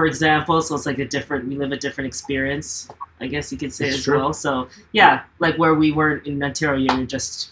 [0.00, 1.46] for example, so it's like a different.
[1.46, 2.88] We live a different experience,
[3.20, 4.16] I guess you could say It's as true.
[4.16, 4.32] well.
[4.32, 7.50] So yeah, like where we weren't in Ontario, you're just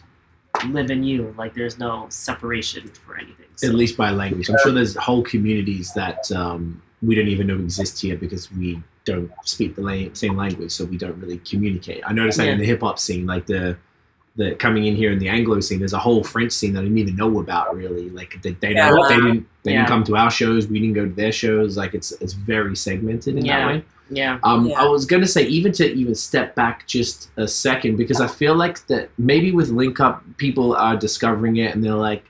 [0.69, 1.35] live in you.
[1.37, 3.45] Like there's no separation for anything.
[3.57, 3.69] So.
[3.69, 4.49] At least by language.
[4.49, 8.83] I'm sure there's whole communities that um, we don't even know exist here because we
[9.05, 12.03] don't speak the same language, so we don't really communicate.
[12.07, 13.77] I noticed that in the hip hop scene, like the
[14.38, 16.83] the coming in here in the Anglo scene, there's a whole French scene that I
[16.85, 17.74] didn't even know about.
[17.77, 18.88] Really, like they, they, Yeah.
[18.88, 19.79] don't, they didn't they Yeah.
[19.79, 20.68] didn't come to our shows.
[20.68, 21.77] We didn't go to their shows.
[21.77, 23.59] Like it's it's very segmented in Yeah.
[23.59, 23.85] that way.
[24.11, 24.38] yeah.
[24.44, 24.81] Um, Yeah.
[24.81, 28.55] I was gonna say even to even step back just a second because I feel
[28.55, 32.24] like that maybe with Link Up people are discovering it and they're like,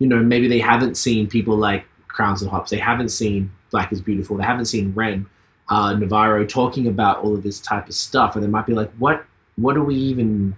[0.00, 3.92] you know, maybe they haven't seen people like Crowns and Hops, they haven't seen Black
[3.92, 5.26] is Beautiful, they haven't seen Ren,
[5.68, 8.90] uh, Navarro talking about all of this type of stuff, and they might be like,
[8.98, 9.24] what,
[9.56, 10.54] what are we even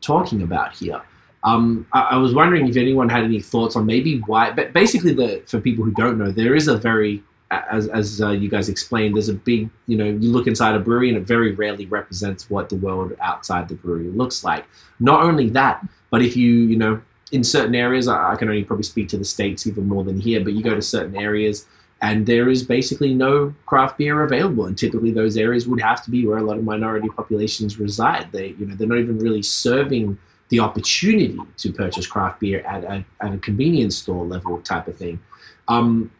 [0.00, 1.00] talking about here?
[1.44, 5.14] Um, I, I was wondering if anyone had any thoughts on maybe why, but basically,
[5.14, 8.68] the for people who don't know, there is a very as as uh, you guys
[8.68, 11.86] explained, there's a big, you know, you look inside a brewery and it very rarely
[11.86, 14.66] represents what the world outside the brewery looks like.
[15.00, 17.00] Not only that, but if you, you know,
[17.32, 20.20] in certain areas, I, I can only probably speak to the states even more than
[20.20, 21.66] here, but you go to certain areas
[22.00, 26.10] and there is basically no craft beer available, and typically those areas would have to
[26.10, 28.30] be where a lot of minority populations reside.
[28.30, 32.84] They, you know, they're not even really serving the opportunity to purchase craft beer at
[32.84, 35.20] a, at a convenience store level type of thing.
[35.66, 36.10] Um,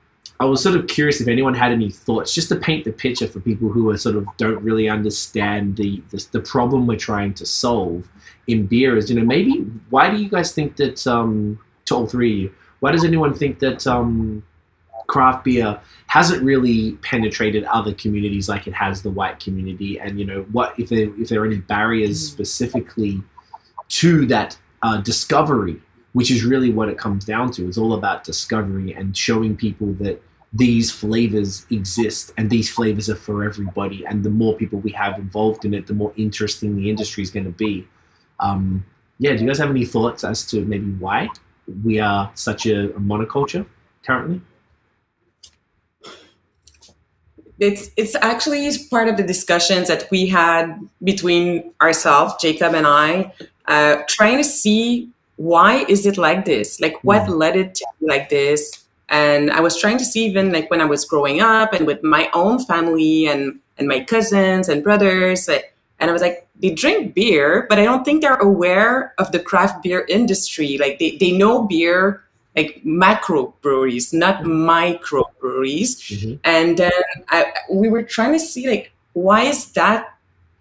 [0.41, 3.27] I was sort of curious if anyone had any thoughts, just to paint the picture
[3.27, 7.35] for people who are sort of don't really understand the the, the problem we're trying
[7.35, 8.09] to solve
[8.47, 8.97] in beer.
[8.97, 12.93] Is you know maybe why do you guys think that um, to all three why
[12.93, 14.45] does anyone think that um,
[15.09, 19.99] craft beer hasn't really penetrated other communities like it has the white community?
[19.99, 23.23] And you know what if there if there are any barriers specifically
[23.89, 25.81] to that uh, discovery
[26.13, 27.69] which is really what it comes down to.
[27.69, 30.21] It's all about discovery and showing people that
[30.53, 34.05] these flavors exist and these flavors are for everybody.
[34.07, 37.31] And the more people we have involved in it, the more interesting the industry is
[37.31, 37.87] going to be.
[38.41, 38.85] Um,
[39.19, 41.29] yeah, do you guys have any thoughts as to maybe why
[41.85, 43.67] we are such a, a monoculture
[44.03, 44.41] currently?
[47.61, 53.33] It's it's actually part of the discussions that we had between ourselves, Jacob and I,
[53.67, 56.81] uh, trying to see why is it like this?
[56.81, 58.85] Like what led it to be like this?
[59.09, 62.03] And I was trying to see even like when I was growing up and with
[62.03, 66.71] my own family and and my cousins and brothers, like, and I was like, they
[66.71, 70.77] drink beer, but I don't think they're aware of the craft beer industry.
[70.79, 72.23] Like they, they know beer
[72.57, 75.97] like macro breweries, not micro breweries.
[76.01, 76.39] Mhm.
[76.45, 76.91] and then
[77.29, 80.15] I, we were trying to see like why is that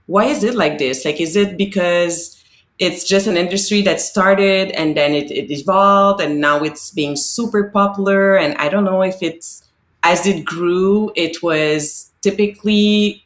[0.07, 1.05] why is it like this?
[1.05, 2.35] Like is it because
[2.79, 7.15] it's just an industry that started and then it, it evolved and now it's being
[7.15, 8.37] super popular?
[8.37, 9.63] And i don't know if it's
[10.03, 13.25] as it grew it was typically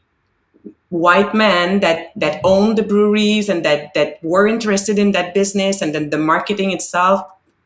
[0.89, 5.82] white men that that owned the breweries and that that were interested in that business
[5.82, 7.21] and then the marketing itself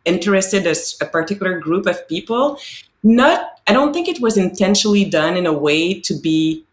[0.06, 2.58] interested as a particular group of people
[3.04, 6.64] not i don't think it was intentionally done in a way to be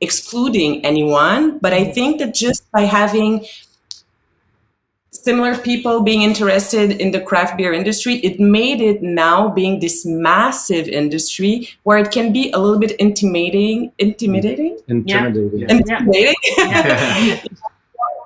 [0.00, 3.44] excluding anyone but i think that just by having
[5.10, 10.06] similar people being interested in the craft beer industry it made it now being this
[10.06, 15.58] massive industry where it can be a little bit intimidating intimidating Intimidating.
[15.58, 15.66] Yeah.
[15.70, 17.42] intimidating Yeah.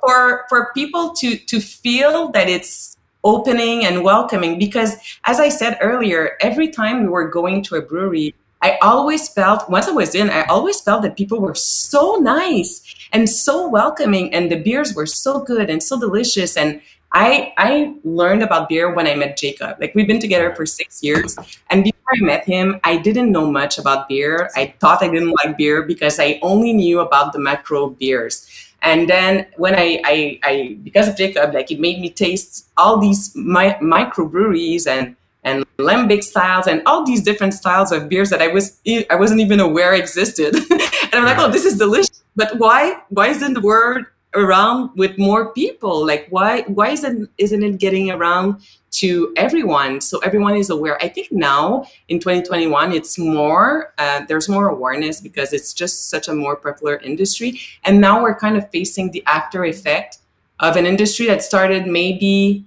[0.05, 2.94] for for people to to feel that it's
[3.25, 7.83] opening and welcoming because as i said earlier every time we were going to a
[7.83, 12.17] brewery i always felt once i was in i always felt that people were so
[12.17, 16.57] nice and so welcoming and the beers were so good and so delicious.
[16.57, 16.83] And
[17.13, 19.77] i i learned about beer when i met jacob.
[19.81, 21.39] Like we've been together for six years.
[21.71, 24.51] And before i met him i didn't know much about beer.
[24.57, 28.51] I thought i didn't like beer because i only knew about the macro beers
[28.85, 32.99] and then when I, I, I because of Jacob, like it made me taste all
[32.99, 38.43] these mi- microbreweries and and lambic styles and all these different styles of beers that
[38.43, 38.79] I was
[39.11, 40.55] I wasn't even aware existed.
[40.71, 42.23] and I'm like, oh, this is delicious.
[42.37, 46.07] But why why isn't the word around with more people?
[46.07, 48.61] Like why why isn't isn't it getting around
[48.93, 51.03] to everyone so everyone is aware?
[51.03, 56.29] I think now in 2021 it's more uh, there's more awareness because it's just such
[56.29, 60.19] a more popular industry and now we're kind of facing the after effect
[60.61, 62.65] of an industry that started maybe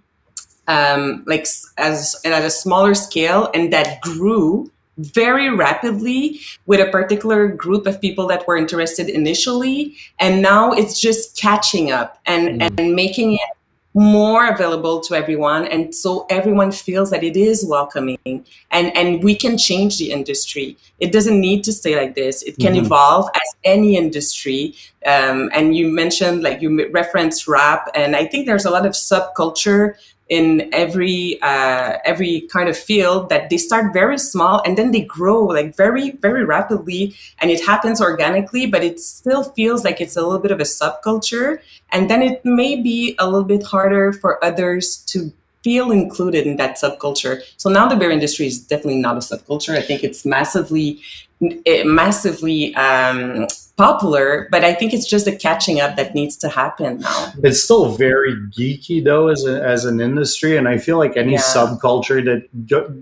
[0.68, 7.48] um, like as at a smaller scale and that grew very rapidly with a particular
[7.48, 12.80] group of people that were interested initially and now it's just catching up and mm.
[12.80, 13.50] and making it
[13.94, 19.36] more available to everyone and so everyone feels that it is welcoming and and we
[19.36, 22.86] can change the industry it doesn't need to stay like this it can mm-hmm.
[22.86, 24.76] evolve as any industry
[25.08, 28.94] um, and you mentioned like you referenced rap and i think there's a lot of
[28.94, 29.96] subculture
[30.30, 35.02] in every uh, every kind of field that they start very small and then they
[35.02, 40.16] grow like very very rapidly and it happens organically but it still feels like it's
[40.16, 41.60] a little bit of a subculture.
[41.92, 45.32] And then it may be a little bit harder for others to
[45.64, 47.42] feel included in that subculture.
[47.58, 49.76] So now the beer industry is definitely not a subculture.
[49.78, 51.02] I think it's massively
[51.40, 53.48] massively um,
[53.78, 57.34] popular, but I think it's just a catching up that needs to happen now.
[57.44, 61.34] It's still very geeky though as a, as an industry, and I feel like any
[61.34, 61.42] yeah.
[61.42, 62.50] subculture that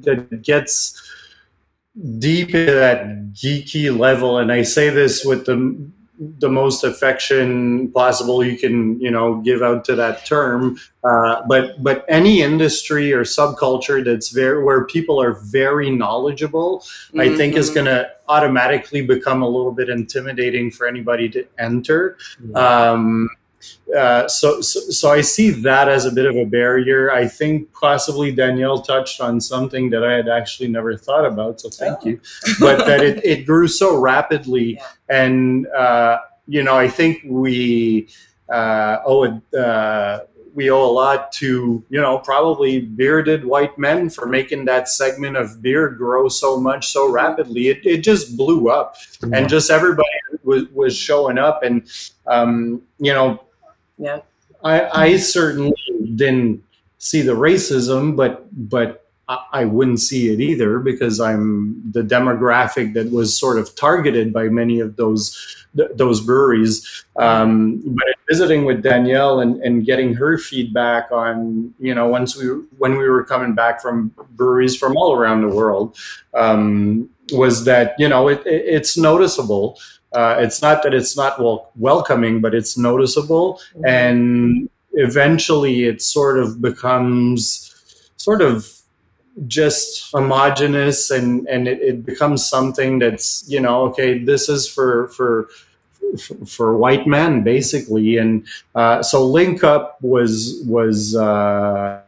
[0.03, 1.01] that gets
[2.19, 5.55] deep into that geeky level, and I say this with the
[6.17, 11.81] the most affection possible you can you know give out to that term uh, but
[11.83, 17.19] but any industry or subculture that's very where people are very knowledgeable mm-hmm.
[17.19, 17.75] i think is mm-hmm.
[17.75, 22.55] going to automatically become a little bit intimidating for anybody to enter mm-hmm.
[22.55, 23.29] um,
[23.95, 27.11] uh, so, so, so I see that as a bit of a barrier.
[27.11, 31.61] I think possibly Danielle touched on something that I had actually never thought about.
[31.61, 32.09] So thank oh.
[32.09, 32.21] you.
[32.59, 34.87] But that it, it grew so rapidly, yeah.
[35.09, 38.09] and uh, you know, I think we
[38.49, 39.53] uh, owe it.
[39.53, 40.21] Uh,
[40.55, 45.35] we owe a lot to you know probably bearded white men for making that segment
[45.35, 47.67] of beer grow so much so rapidly.
[47.67, 49.33] It, it just blew up, mm-hmm.
[49.33, 50.07] and just everybody
[50.43, 51.87] was, was showing up, and
[52.25, 53.41] um, you know
[53.97, 54.19] yeah.
[54.63, 55.75] I, I certainly
[56.15, 56.63] didn't
[56.97, 63.09] see the racism, but but I wouldn't see it either because I'm the demographic that
[63.11, 67.05] was sort of targeted by many of those those breweries.
[67.17, 72.47] Um, but visiting with Danielle and, and getting her feedback on you know once we
[72.77, 75.97] when we were coming back from breweries from all around the world
[76.35, 79.79] um, was that you know it, it, it's noticeable
[80.15, 83.85] uh, it's not that it's not wel- welcoming, but it's noticeable, mm-hmm.
[83.85, 87.71] and eventually it sort of becomes
[88.17, 88.71] sort of
[89.47, 95.09] just homogenous, and and it, it becomes something that's you know okay, this is for
[95.09, 95.49] for
[96.45, 101.99] for white men basically and uh, so link up was was uh,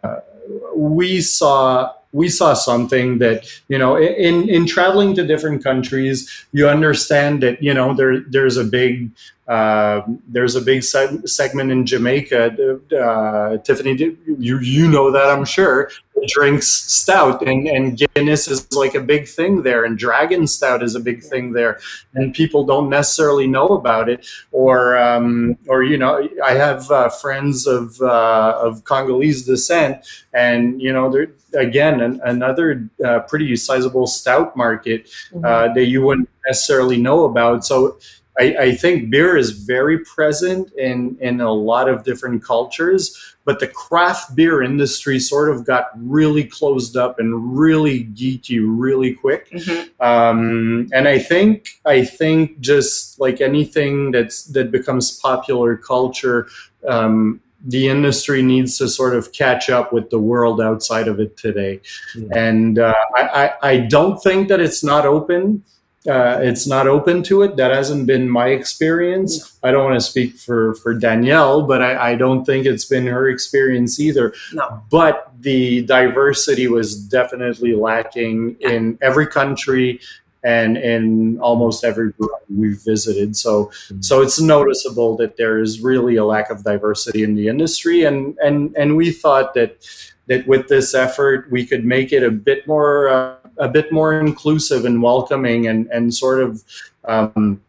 [0.76, 6.18] we saw we saw something that you know in in traveling to different countries
[6.52, 9.12] you understand that you know there there's a big
[9.48, 12.80] uh, there's a big segment in Jamaica.
[12.94, 13.94] Uh, Tiffany,
[14.38, 15.90] you you know that I'm sure
[16.28, 20.96] drinks stout, and and Guinness is like a big thing there, and Dragon Stout is
[20.96, 21.80] a big thing there,
[22.14, 27.10] and people don't necessarily know about it, or um, or you know, I have uh,
[27.10, 33.56] friends of uh, of Congolese descent, and you know, there again an, another uh, pretty
[33.56, 35.74] sizable stout market mm-hmm.
[35.74, 37.98] that you wouldn't necessarily know about, so
[38.40, 43.62] I, I, think beer is very present in in a lot of different cultures, but
[43.62, 49.50] the craft beer industry sort of got really closed up and really geeky really quick.
[49.52, 50.06] Mm-hmm.
[50.06, 56.50] Um, and I think I think just like anything that's that becomes popular culture.
[56.86, 61.38] Um, the industry needs to sort of catch up with the world outside of it
[61.38, 61.80] today.
[62.16, 62.34] Mm-hmm.
[62.34, 65.64] And uh, I, I, I don't think that it's not open
[66.08, 67.58] uh, it's not open to it.
[67.58, 69.58] That hasn't been my experience.
[69.64, 73.08] I don't want to speak for for Danielle, but I, I don't think it's been
[73.08, 74.34] her experience either.
[74.54, 74.82] No.
[74.90, 80.00] But the diversity was definitely lacking in every country
[80.44, 83.36] and in almost every group we've visited.
[83.36, 84.02] So mm-hmm.
[84.02, 88.38] so it's noticeable that there is really a lack of diversity in the industry, and
[88.42, 89.86] and and we thought that
[90.28, 93.10] that with this effort we could make it a bit more.
[93.10, 96.64] Uh, a bit more inclusive and welcoming and, and sort of
[97.06, 97.62] um,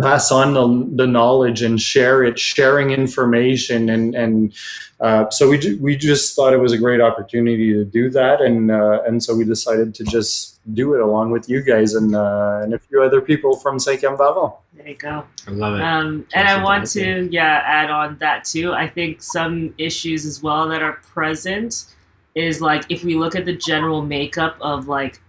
[0.00, 3.90] pass on the, the knowledge and share it, sharing information.
[3.90, 4.54] And, and
[5.00, 8.40] uh, so we, we just thought it was a great opportunity to do that.
[8.40, 12.16] And, uh, and so we decided to just do it along with you guys and,
[12.16, 14.52] uh, and a few other people from Cinquième Baron.
[14.72, 15.24] There you go.
[15.46, 15.82] I love it.
[15.82, 18.72] Um, and I want to, yeah, add on that too.
[18.72, 21.94] I think some issues as well that are present
[22.34, 25.20] is like if we look at the general makeup of like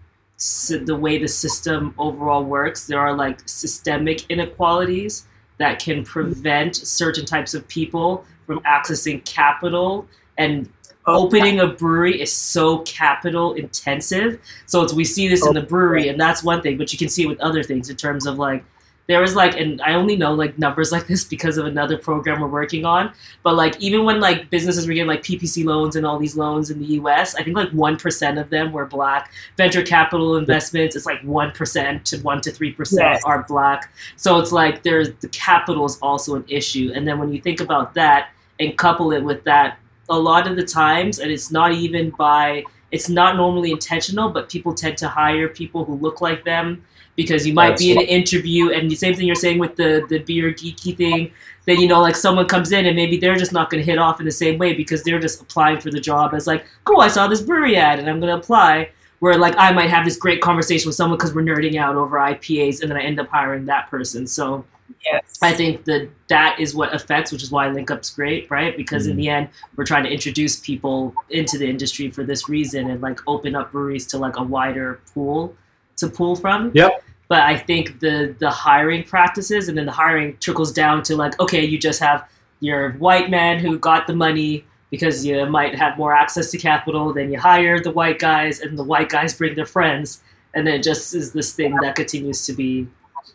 [0.69, 5.27] the way the system overall works, there are like systemic inequalities
[5.57, 10.05] that can prevent certain types of people from accessing capital
[10.37, 10.69] and
[11.05, 14.39] oh, opening a brewery is so capital intensive.
[14.65, 16.99] So it's we see this in oh, the brewery and that's one thing but you
[16.99, 18.65] can see it with other things in terms of like
[19.07, 22.41] there was like and i only know like numbers like this because of another program
[22.41, 26.05] we're working on but like even when like businesses were getting like ppp loans and
[26.05, 29.31] all these loans in the us i think like 1% of them were black.
[29.57, 33.23] Venture capital investments it's like 1% to 1 to 3% yes.
[33.25, 33.93] are black.
[34.15, 36.91] So it's like there's the capital is also an issue.
[36.95, 38.29] And then when you think about that
[38.59, 39.77] and couple it with that
[40.09, 44.47] a lot of the times and it's not even by it's not normally intentional but
[44.49, 46.83] people tend to hire people who look like them
[47.15, 49.75] because you might That's be in an interview and the same thing you're saying with
[49.75, 51.31] the the beer geeky thing
[51.65, 53.97] then you know like someone comes in and maybe they're just not going to hit
[53.97, 57.01] off in the same way because they're just applying for the job as like cool
[57.01, 58.89] i saw this brewery ad and i'm going to apply
[59.19, 62.17] where like i might have this great conversation with someone because we're nerding out over
[62.17, 64.65] ipas and then i end up hiring that person so
[65.05, 69.03] yes i think that that is what affects which is why linkup's great right because
[69.03, 69.11] mm-hmm.
[69.11, 73.01] in the end we're trying to introduce people into the industry for this reason and
[73.01, 75.55] like open up breweries to like a wider pool
[75.97, 76.71] to pull from.
[76.73, 77.03] Yep.
[77.27, 81.39] But I think the the hiring practices and then the hiring trickles down to like,
[81.39, 85.97] okay, you just have your white man who got the money because you might have
[85.97, 89.55] more access to capital, then you hire the white guys and the white guys bring
[89.55, 90.21] their friends
[90.55, 92.87] and then it just is this thing that continues to be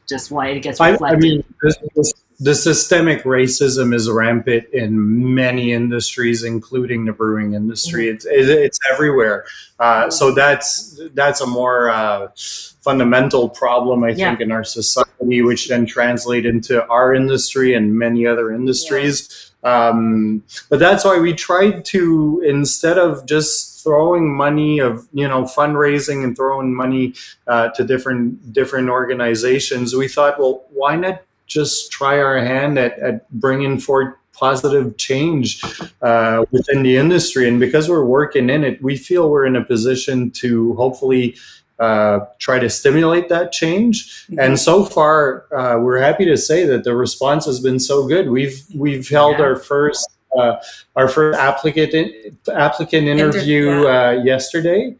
[0.08, 1.04] just why it gets reflected.
[1.04, 2.12] I, I mean, this, this
[2.42, 8.06] the systemic racism is rampant in many industries, including the brewing industry.
[8.06, 8.14] Mm-hmm.
[8.14, 9.44] It's, it's everywhere.
[9.78, 14.30] Uh, so that's that's a more uh, fundamental problem, I yeah.
[14.30, 19.52] think, in our society, which then translate into our industry and many other industries.
[19.62, 19.88] Yeah.
[19.88, 25.42] Um, but that's why we tried to instead of just throwing money of you know
[25.42, 27.12] fundraising and throwing money
[27.46, 32.98] uh, to different different organizations, we thought, well, why not just try our hand at,
[33.00, 35.62] at bringing forth positive change
[36.00, 37.46] uh, within the industry.
[37.46, 41.36] And because we're working in it, we feel we're in a position to hopefully
[41.78, 44.26] uh, try to stimulate that change.
[44.26, 44.38] Mm-hmm.
[44.38, 48.30] And so far, uh, we're happy to say that the response has been so good.
[48.30, 49.44] We've we've held yeah.
[49.44, 50.56] our first uh,
[50.96, 51.94] our first applicant
[52.52, 54.94] applicant interview uh, yesterday,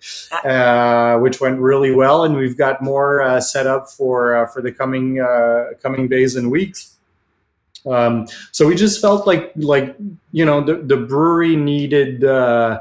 [0.44, 4.60] uh, which went really well, and we've got more uh, set up for uh, for
[4.62, 6.96] the coming uh, coming days and weeks.
[7.86, 9.96] Um, so we just felt like like
[10.32, 12.80] you know the, the brewery needed uh,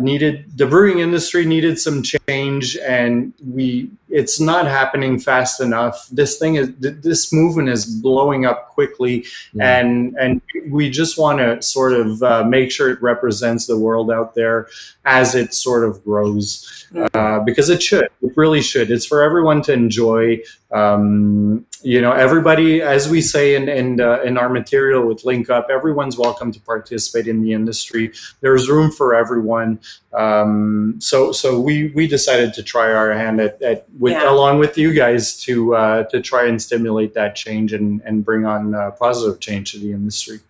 [0.00, 6.08] needed the brewing industry needed some change and we it's not happening fast enough.
[6.10, 9.26] This thing is this movement is blowing up quickly.
[9.52, 9.78] Yeah.
[9.78, 14.10] and and we just want to sort of uh, make sure it represents the world
[14.10, 14.68] out there
[15.04, 16.86] as it sort of grows.
[17.14, 18.08] Uh, because it should.
[18.22, 18.90] It really should.
[18.90, 20.40] It's for everyone to enjoy.
[20.70, 25.48] Um, you know everybody as we say in in, uh, in our material with link
[25.48, 28.12] up everyone's welcome to participate in the industry.
[28.40, 29.78] There's room for everyone.
[30.12, 34.30] Um, so so we we decided to try our hand at, at with yeah.
[34.30, 38.46] along with you guys to uh, to try and stimulate that change and and bring
[38.46, 40.40] on uh, positive change to the industry.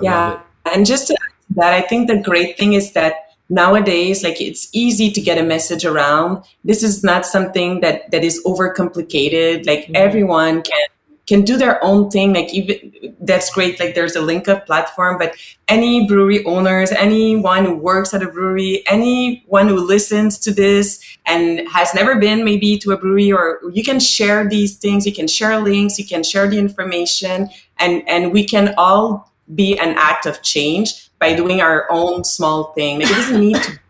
[0.00, 0.40] I yeah.
[0.72, 1.16] and just to
[1.56, 5.42] that i think the great thing is that nowadays like it's easy to get a
[5.42, 6.44] message around.
[6.64, 9.66] This is not something that that is overcomplicated.
[9.66, 9.96] Like mm-hmm.
[9.96, 10.86] everyone can
[11.28, 15.18] can do their own thing like even that's great like there's a link up platform
[15.18, 15.36] but
[15.68, 21.68] any brewery owners anyone who works at a brewery anyone who listens to this and
[21.68, 25.28] has never been maybe to a brewery or you can share these things you can
[25.28, 27.48] share links you can share the information
[27.78, 32.72] and and we can all be an act of change by doing our own small
[32.72, 33.00] thing.
[33.00, 33.78] Like it doesn't need to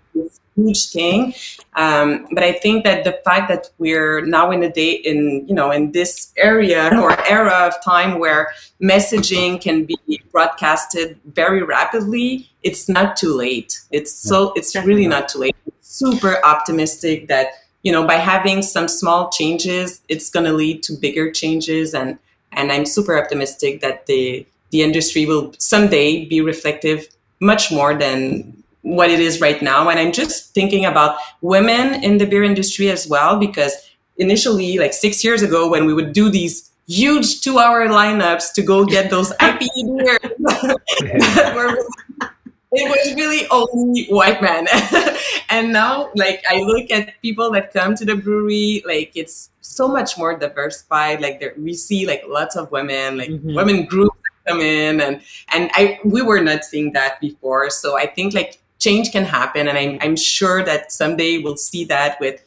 [0.58, 1.34] huge thing.
[1.76, 5.54] Um, but I think that the fact that we're now in a day in you
[5.54, 8.52] know in this area or era of time where
[8.82, 13.80] messaging can be broadcasted very rapidly, it's not too late.
[13.90, 15.56] It's so it's really not too late.
[15.80, 17.48] Super optimistic that
[17.82, 22.18] you know by having some small changes, it's going to lead to bigger changes and
[22.52, 27.08] and I'm super optimistic that the the industry will someday be reflective
[27.40, 29.88] much more than what it is right now.
[29.88, 33.74] And I'm just thinking about women in the beer industry as well, because
[34.16, 38.62] initially, like six years ago, when we would do these huge two hour lineups to
[38.62, 40.18] go get those IPA beers
[42.72, 44.66] it was really only white men.
[45.50, 49.88] and now, like, I look at people that come to the brewery, like, it's so
[49.88, 51.20] much more diversified.
[51.22, 53.54] Like, there, we see, like, lots of women, like, mm-hmm.
[53.54, 54.18] women groups
[54.48, 55.20] come in and
[55.52, 57.70] and I we were not seeing that before.
[57.70, 61.84] So I think like change can happen and I'm I'm sure that someday we'll see
[61.86, 62.42] that with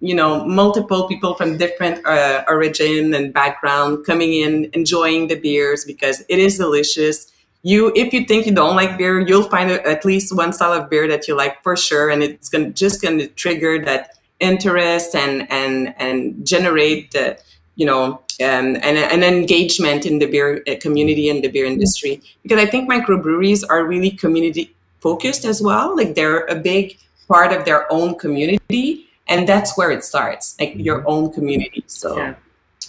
[0.00, 5.84] you know multiple people from different uh, origin and background coming in enjoying the beers
[5.84, 7.30] because it is delicious.
[7.62, 10.90] You if you think you don't like beer you'll find at least one style of
[10.90, 14.10] beer that you like for sure and it's gonna just gonna trigger that
[14.40, 17.38] interest and and and generate the
[17.76, 22.20] you know um, and an engagement in the beer uh, community and the beer industry.
[22.42, 24.74] Because i think microbreweries are really community
[25.04, 26.96] focused as well like they're a big
[27.28, 31.12] part of their own community and that's where it starts like your mm-hmm.
[31.12, 32.34] own community so yeah.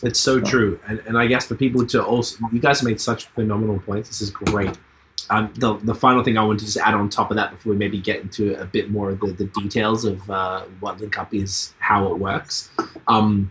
[0.01, 3.25] it's so true and, and i guess for people to also you guys made such
[3.37, 4.77] phenomenal points this is great
[5.29, 7.71] um, the, the final thing I want to just add on top of that before
[7.71, 11.17] we maybe get into a bit more of the, the details of uh, what Link
[11.17, 12.69] Up is, how it works.
[13.07, 13.49] Um,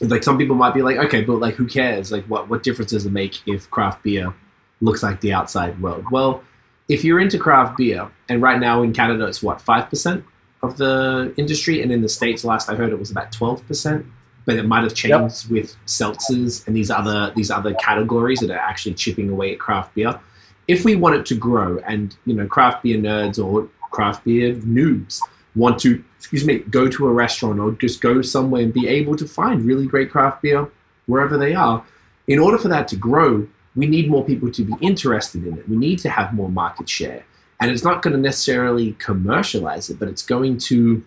[0.00, 2.10] like some people might be like, okay, but like who cares?
[2.10, 4.34] Like what what difference does it make if craft beer
[4.80, 6.04] looks like the outside world?
[6.10, 6.42] Well,
[6.88, 10.24] if you're into craft beer, and right now in Canada it's what five percent
[10.62, 14.06] of the industry, and in the states, last I heard, it was about twelve percent.
[14.46, 15.50] But it might have changed yep.
[15.50, 19.94] with seltzers and these other these other categories that are actually chipping away at craft
[19.94, 20.20] beer.
[20.68, 24.54] If we want it to grow, and you know, craft beer nerds or craft beer
[24.56, 25.20] noobs
[25.54, 29.16] want to, excuse me, go to a restaurant or just go somewhere and be able
[29.16, 30.68] to find really great craft beer
[31.06, 31.84] wherever they are.
[32.26, 33.46] In order for that to grow,
[33.76, 35.68] we need more people to be interested in it.
[35.68, 37.24] We need to have more market share.
[37.60, 41.04] And it's not going to necessarily commercialize it, but it's going to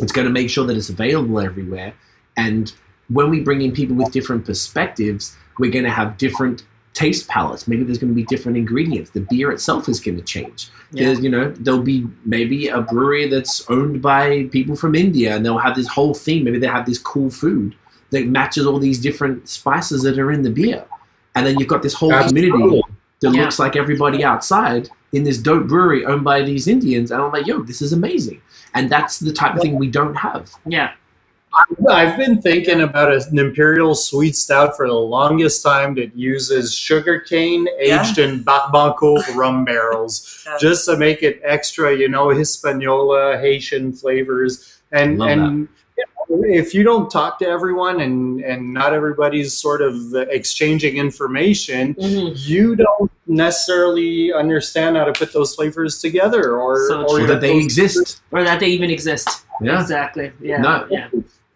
[0.00, 1.92] it's going to make sure that it's available everywhere.
[2.36, 2.72] And
[3.08, 7.66] when we bring in people with different perspectives, we're going to have different taste palettes.
[7.68, 9.10] Maybe there's going to be different ingredients.
[9.10, 10.68] The beer itself is going to change.
[10.92, 11.12] Yeah.
[11.12, 15.58] you know, there'll be maybe a brewery that's owned by people from India, and they'll
[15.58, 16.44] have this whole theme.
[16.44, 17.74] Maybe they have this cool food
[18.10, 20.84] that matches all these different spices that are in the beer,
[21.34, 22.82] and then you've got this whole community
[23.20, 23.42] that yeah.
[23.42, 27.10] looks like everybody outside in this dope brewery owned by these Indians.
[27.10, 28.40] And I'm like, yo, this is amazing.
[28.74, 30.50] And that's the type of thing we don't have.
[30.66, 30.92] Yeah.
[31.90, 37.68] I've been thinking about an imperial sweet stout for the longest time that uses sugarcane
[37.78, 38.24] aged yeah.
[38.24, 40.56] in Barbancourt rum barrels, yeah.
[40.58, 45.62] just to make it extra, you know, Hispaniola, Haitian flavors, and Love and.
[45.64, 45.68] That.
[46.28, 52.34] If you don't talk to everyone and, and not everybody's sort of exchanging information, mm-hmm.
[52.36, 57.58] you don't necessarily understand how to put those flavors together or, so or that they
[57.58, 58.22] exist.
[58.30, 59.44] Or that they even exist.
[59.60, 59.80] Yeah.
[59.80, 60.32] Exactly.
[60.40, 60.58] Yeah.
[60.58, 61.08] Not, yeah.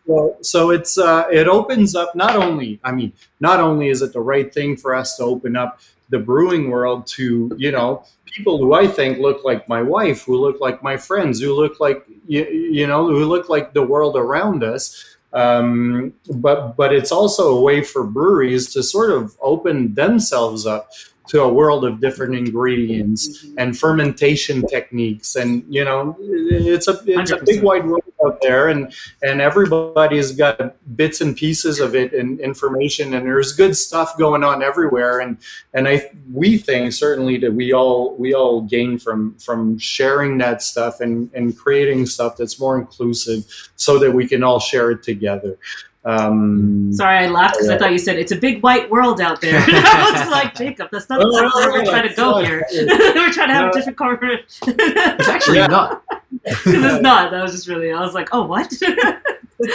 [0.06, 4.12] Well, so it's uh, it opens up not only I mean not only is it
[4.12, 8.58] the right thing for us to open up the brewing world to you know people
[8.58, 12.04] who I think look like my wife, who look like my friends, who look like
[12.26, 15.04] you, you know who look like the world around us.
[15.32, 20.90] Um, but but it's also a way for breweries to sort of open themselves up
[21.28, 23.58] to a world of different ingredients mm-hmm.
[23.58, 27.42] and fermentation techniques and you know it's a it's 100%.
[27.42, 32.12] a big wide world out there and and everybody's got bits and pieces of it
[32.12, 35.38] and information and there's good stuff going on everywhere and
[35.74, 40.62] and i we think certainly that we all we all gain from from sharing that
[40.62, 43.44] stuff and and creating stuff that's more inclusive
[43.76, 45.58] so that we can all share it together
[46.06, 49.40] um, Sorry, I laughed because I thought you said it's a big white world out
[49.40, 49.58] there.
[49.66, 52.64] I was like, Jacob, that's not, that's where we're trying to go here.
[52.72, 54.76] we're trying to have a different conversation.
[54.78, 55.66] it's actually yeah.
[55.66, 56.04] not.
[56.44, 57.30] Because it's not.
[57.30, 57.92] That was just really.
[57.92, 58.72] I was like, oh, what?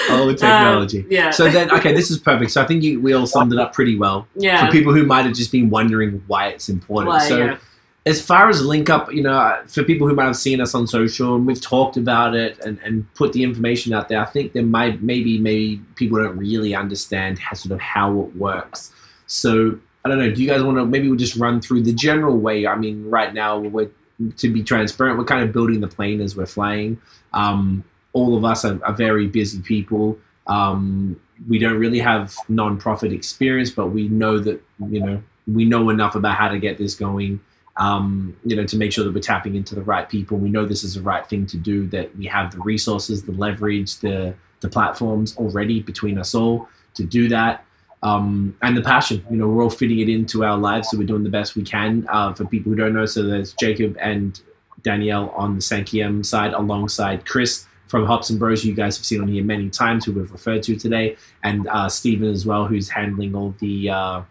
[0.09, 0.99] oh, technology.
[0.99, 1.29] Um, yeah.
[1.31, 2.51] So then, okay, this is perfect.
[2.51, 4.27] So I think you, we all summed it up pretty well.
[4.35, 4.65] Yeah.
[4.65, 7.09] For people who might have just been wondering why it's important.
[7.09, 7.37] Why, so.
[7.37, 7.57] Yeah
[8.05, 10.87] as far as link up, you know, for people who might have seen us on
[10.87, 14.53] social and we've talked about it and, and put the information out there, I think
[14.53, 18.91] there might maybe maybe people don't really understand how sort of how it works.
[19.27, 20.31] So I don't know.
[20.31, 22.65] Do you guys want to maybe we'll just run through the general way?
[22.65, 23.91] I mean, right now we're
[24.37, 26.99] to be transparent, we're kind of building the plane as we're flying.
[27.33, 30.17] Um, all of us are, are very busy people.
[30.47, 35.89] Um, we don't really have non-profit experience, but we know that you know we know
[35.89, 37.39] enough about how to get this going
[37.77, 40.37] um, you know, to make sure that we're tapping into the right people.
[40.37, 41.87] We know this is the right thing to do.
[41.87, 47.03] That we have the resources, the leverage, the the platforms already between us all to
[47.03, 47.65] do that,
[48.03, 49.23] um, and the passion.
[49.29, 51.63] You know, we're all fitting it into our lives, so we're doing the best we
[51.63, 52.07] can.
[52.09, 54.39] Uh, for people who don't know, so there's Jacob and
[54.83, 58.65] Danielle on the Cinquième side, alongside Chris from Hops and Bros.
[58.65, 61.89] You guys have seen on here many times, who we've referred to today, and uh,
[61.89, 64.21] Stephen as well, who's handling all the uh,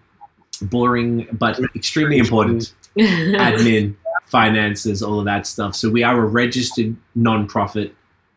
[0.62, 3.94] boring but extremely important admin,
[4.24, 5.76] finances, all of that stuff.
[5.76, 7.92] So we are a registered nonprofit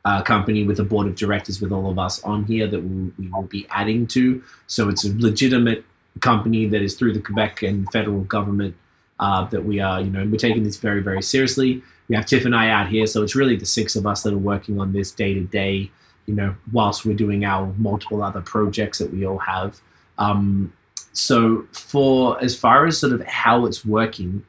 [0.05, 3.29] uh, company with a board of directors with all of us on here that we,
[3.29, 4.43] will be adding to.
[4.67, 5.85] So it's a legitimate
[6.19, 8.75] company that is through the Quebec and federal government
[9.19, 11.81] uh, that we are, you know, we're taking this very, very seriously.
[12.09, 14.33] We have Tiff and I out here, so it's really the six of us that
[14.33, 15.89] are working on this day to day.
[16.25, 19.81] you know, whilst we're doing our multiple other projects that we all have.
[20.17, 20.71] Um,
[21.11, 24.45] so for as far as sort of how it's working,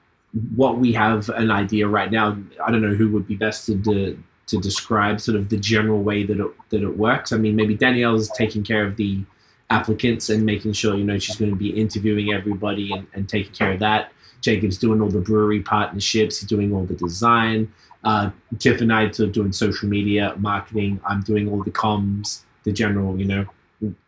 [0.57, 2.37] what we have an idea right now.
[2.65, 6.03] I don't know who would be best to de- to describe sort of the general
[6.03, 7.33] way that it that it works.
[7.33, 9.21] I mean, maybe Danielle's taking care of the
[9.71, 13.53] applicants and making sure you know she's going to be interviewing everybody and, and taking
[13.53, 14.13] care of that.
[14.41, 16.41] Jacob's doing all the brewery partnerships.
[16.41, 17.73] He's doing all the design.
[18.05, 21.01] Uh, Tiff and I are doing social media marketing.
[21.07, 23.47] I'm doing all the comms, the general, you know,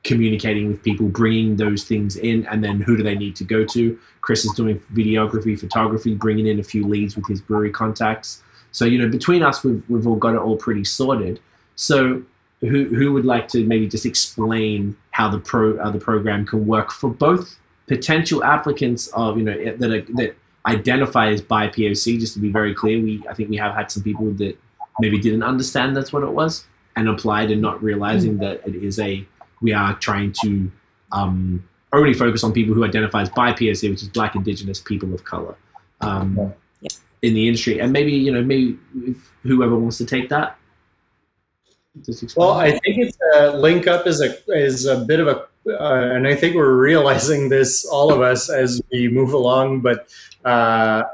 [0.05, 3.65] communicating with people, bringing those things in, and then who do they need to go
[3.65, 3.99] to?
[4.21, 8.43] Chris is doing videography, photography, bringing in a few leads with his brewery contacts.
[8.77, 11.41] So you know, between us, we've we've all got it all pretty sorted.
[11.77, 12.23] So
[12.61, 16.67] who who would like to maybe just explain how the pro uh, the program can
[16.67, 17.57] work for both
[17.87, 22.21] potential applicants of you know that are, that identify as BIPOC?
[22.21, 24.59] Just to be very clear, we I think we have had some people that
[25.01, 26.67] maybe didn't understand that's what it was
[26.97, 29.27] and applied and not realizing that it is a
[29.63, 30.71] we are trying to
[31.13, 35.25] um, only focus on people who identify as BIPOC, which is Black, Indigenous, people of
[35.25, 35.57] color,
[36.03, 36.53] um.
[37.23, 37.81] In the industry.
[37.81, 38.79] And maybe you know, maybe
[39.43, 40.59] whoever wants to take that.
[42.37, 45.47] Well, I think it's a link up is a is a bit of a,
[45.81, 49.81] uh, and I think we're realizing this all of us as we move along.
[49.81, 50.09] But
[50.45, 51.05] uh,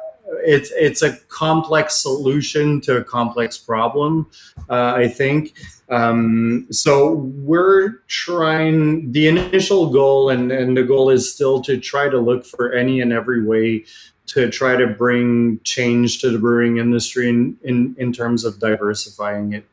[0.45, 4.29] it's it's a complex solution to a complex problem.
[4.69, 5.55] Uh, I think
[5.89, 7.31] um, so.
[7.43, 12.45] We're trying the initial goal, and and the goal is still to try to look
[12.45, 13.85] for any and every way
[14.27, 19.53] to try to bring change to the brewing industry in, in, in terms of diversifying
[19.53, 19.64] it.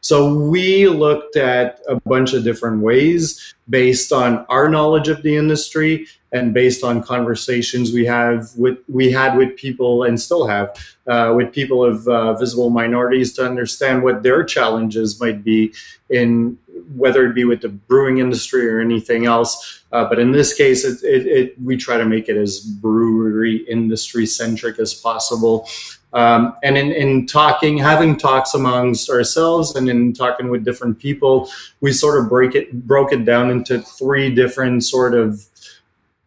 [0.00, 5.36] So we looked at a bunch of different ways based on our knowledge of the
[5.36, 10.74] industry and based on conversations we have with we had with people and still have
[11.06, 15.72] uh, with people of uh, visible minorities to understand what their challenges might be
[16.10, 16.58] in
[16.94, 19.82] whether it be with the brewing industry or anything else.
[19.92, 23.58] Uh, but in this case, it, it, it, we try to make it as brewery
[23.68, 25.68] industry centric as possible.
[26.14, 31.50] Um, and in, in talking, having talks amongst ourselves and in talking with different people,
[31.80, 35.42] we sort of break it, broke it down into three different sort of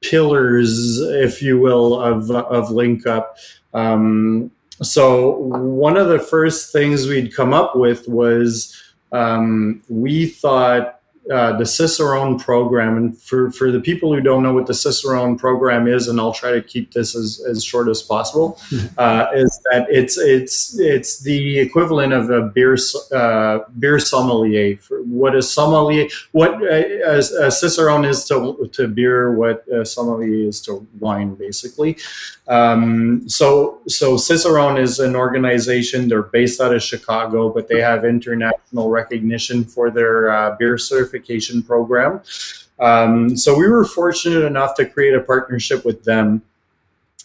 [0.01, 3.37] pillars, if you will, of, of link up.
[3.73, 4.51] Um,
[4.81, 8.75] so one of the first things we'd come up with was
[9.15, 10.95] um, we thought
[11.31, 15.39] uh, the Cicerone program, and for, for the people who don't know what the Cicerone
[15.39, 18.93] program is, and I'll try to keep this as, as short as possible, mm-hmm.
[18.99, 22.77] uh, is that it's it's it's the equivalent of a beer
[23.11, 24.77] uh, beer sommelier.
[24.77, 26.07] For what is sommelier?
[26.31, 31.97] What a Cicerone is to to beer, what a sommelier is to wine, basically.
[32.47, 36.07] Um, so so Cicerone is an organization.
[36.07, 41.63] They're based out of Chicago, but they have international recognition for their uh, beer certification
[41.63, 42.21] program.
[42.79, 46.41] Um, so we were fortunate enough to create a partnership with them.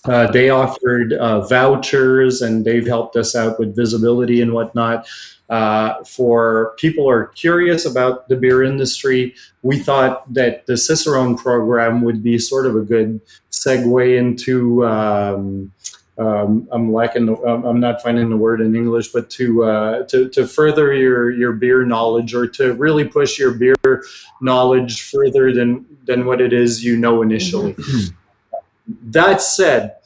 [0.04, 5.06] Uh, they offered uh, vouchers and they've helped us out with visibility and whatnot.
[5.50, 11.36] Uh, for people who are curious about the beer industry, we thought that the Cicerone
[11.36, 13.20] program would be sort of a good
[13.50, 15.72] segue into um,
[16.20, 17.26] um, I'm lacking.
[17.26, 21.30] The, I'm not finding the word in English, but to uh, to to further your
[21.30, 24.04] your beer knowledge or to really push your beer
[24.42, 27.72] knowledge further than than what it is you know initially.
[27.72, 29.10] Mm-hmm.
[29.12, 29.96] that said,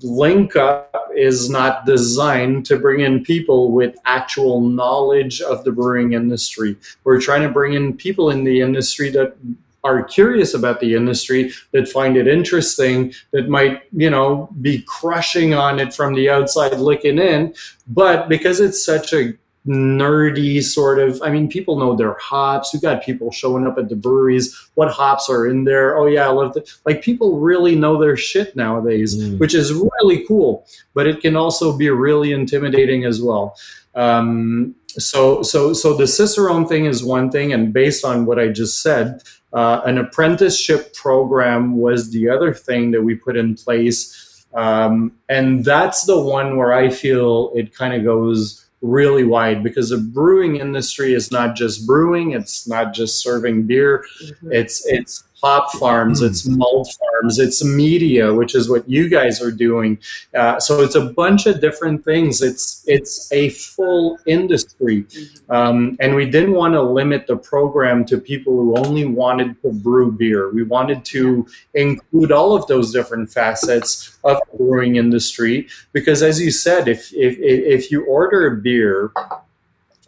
[0.00, 6.14] Link Up is not designed to bring in people with actual knowledge of the brewing
[6.14, 6.76] industry.
[7.04, 9.36] We're trying to bring in people in the industry that
[9.84, 15.54] are curious about the industry, that find it interesting, that might, you know, be crushing
[15.54, 17.52] on it from the outside looking in.
[17.88, 19.34] But because it's such a
[19.66, 23.88] nerdy sort of i mean people know their hops you got people showing up at
[23.88, 27.76] the breweries what hops are in there oh yeah i love it like people really
[27.76, 29.38] know their shit nowadays mm.
[29.38, 33.56] which is really cool but it can also be really intimidating as well
[33.94, 38.48] um, so so so the cicerone thing is one thing and based on what i
[38.48, 44.46] just said uh, an apprenticeship program was the other thing that we put in place.
[44.54, 49.90] Um, and that's the one where I feel it kind of goes really wide because
[49.90, 54.52] the brewing industry is not just brewing, it's not just serving beer, mm-hmm.
[54.52, 59.50] it's it's hop farms, it's malt farms, it's media, which is what you guys are
[59.50, 59.98] doing.
[60.34, 62.40] Uh, so it's a bunch of different things.
[62.40, 65.52] It's it's a full industry, mm-hmm.
[65.52, 69.72] um, and we didn't want to limit the program to people who only wanted to
[69.72, 70.50] brew beer.
[70.52, 76.40] We wanted to include all of those different facets of the brewing industry because, as
[76.40, 79.12] you said, if if if you order a beer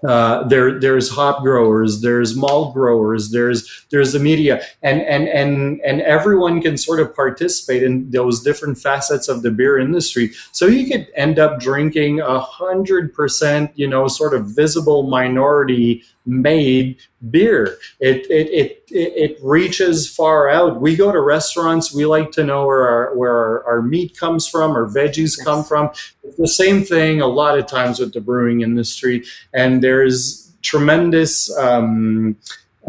[0.07, 4.63] uh, there there's hop growers there's malt growers there's there's the media.
[4.83, 9.51] And and and and everyone can sort of participate in those different facets of the
[9.51, 10.33] beer industry.
[10.53, 16.03] So you could end up drinking a hundred percent you know sort of visible minority
[16.27, 16.97] made
[17.31, 17.77] beer.
[18.01, 20.81] It, it it it reaches far out.
[20.81, 21.95] We go to restaurants.
[21.95, 25.65] We like to know where our where our, our meat comes from or veggies come
[25.65, 25.91] from.
[26.23, 29.25] It's the same thing a lot of times with the brewing industry.
[29.53, 32.37] And there's tremendous um,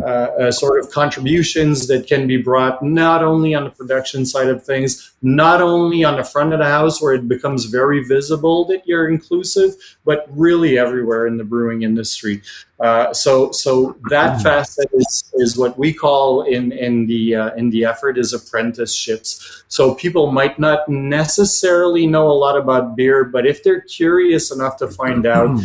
[0.05, 4.47] uh, uh, sort of contributions that can be brought not only on the production side
[4.47, 8.65] of things, not only on the front of the house where it becomes very visible
[8.65, 9.71] that you're inclusive,
[10.05, 12.39] but really everywhere in the brewing industry.
[12.79, 17.71] Uh, so, so that facet is, is what we call in in the uh, in
[17.71, 19.63] the effort is apprenticeships.
[19.69, 24.77] So people might not necessarily know a lot about beer, but if they're curious enough
[24.77, 25.59] to find out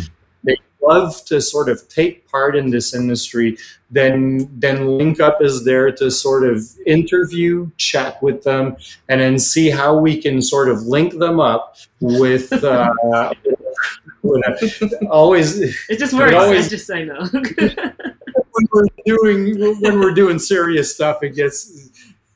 [0.81, 3.57] love to sort of take part in this industry,
[3.89, 8.77] then then Link Up is there to sort of interview, chat with them,
[9.09, 12.51] and then see how we can sort of link them up with.
[12.53, 12.93] Uh,
[15.09, 15.59] always
[15.89, 16.35] it just works.
[16.35, 17.25] Always, I just say no.
[17.25, 21.89] when we're doing when we're doing serious stuff, it gets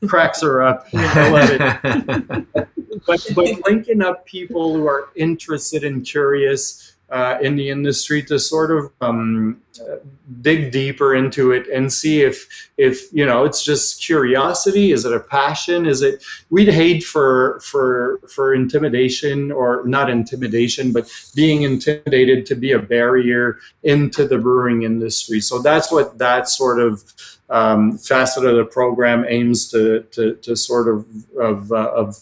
[0.06, 0.86] cracks are up.
[0.94, 2.46] I love it.
[3.06, 8.38] but but linking up people who are interested and curious uh, in the industry to
[8.38, 9.96] sort of um, uh,
[10.40, 14.90] dig deeper into it and see if if you know it's just curiosity.
[14.90, 15.86] Is it a passion?
[15.86, 22.56] Is it we'd hate for for for intimidation or not intimidation but being intimidated to
[22.56, 25.40] be a barrier into the brewing industry.
[25.40, 27.04] So that's what that sort of
[27.48, 31.06] um, facet of the program aims to to, to sort of
[31.38, 32.18] of, uh, of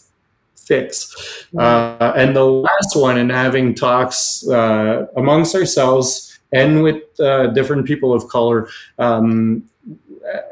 [0.65, 1.47] fix.
[1.57, 7.85] Uh, and the last one, in having talks uh, amongst ourselves and with uh, different
[7.85, 8.67] people of color.
[8.97, 9.69] Um,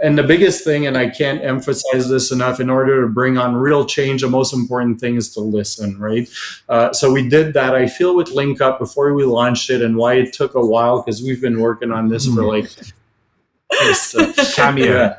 [0.03, 3.55] and the biggest thing, and I can't emphasize this enough, in order to bring on
[3.55, 6.29] real change, the most important thing is to listen, right?
[6.69, 7.73] Uh, so we did that.
[7.73, 11.01] I feel with Link Up before we launched it, and why it took a while
[11.01, 12.69] because we've been working on this for like.
[13.81, 15.17] Just, uh, cameo.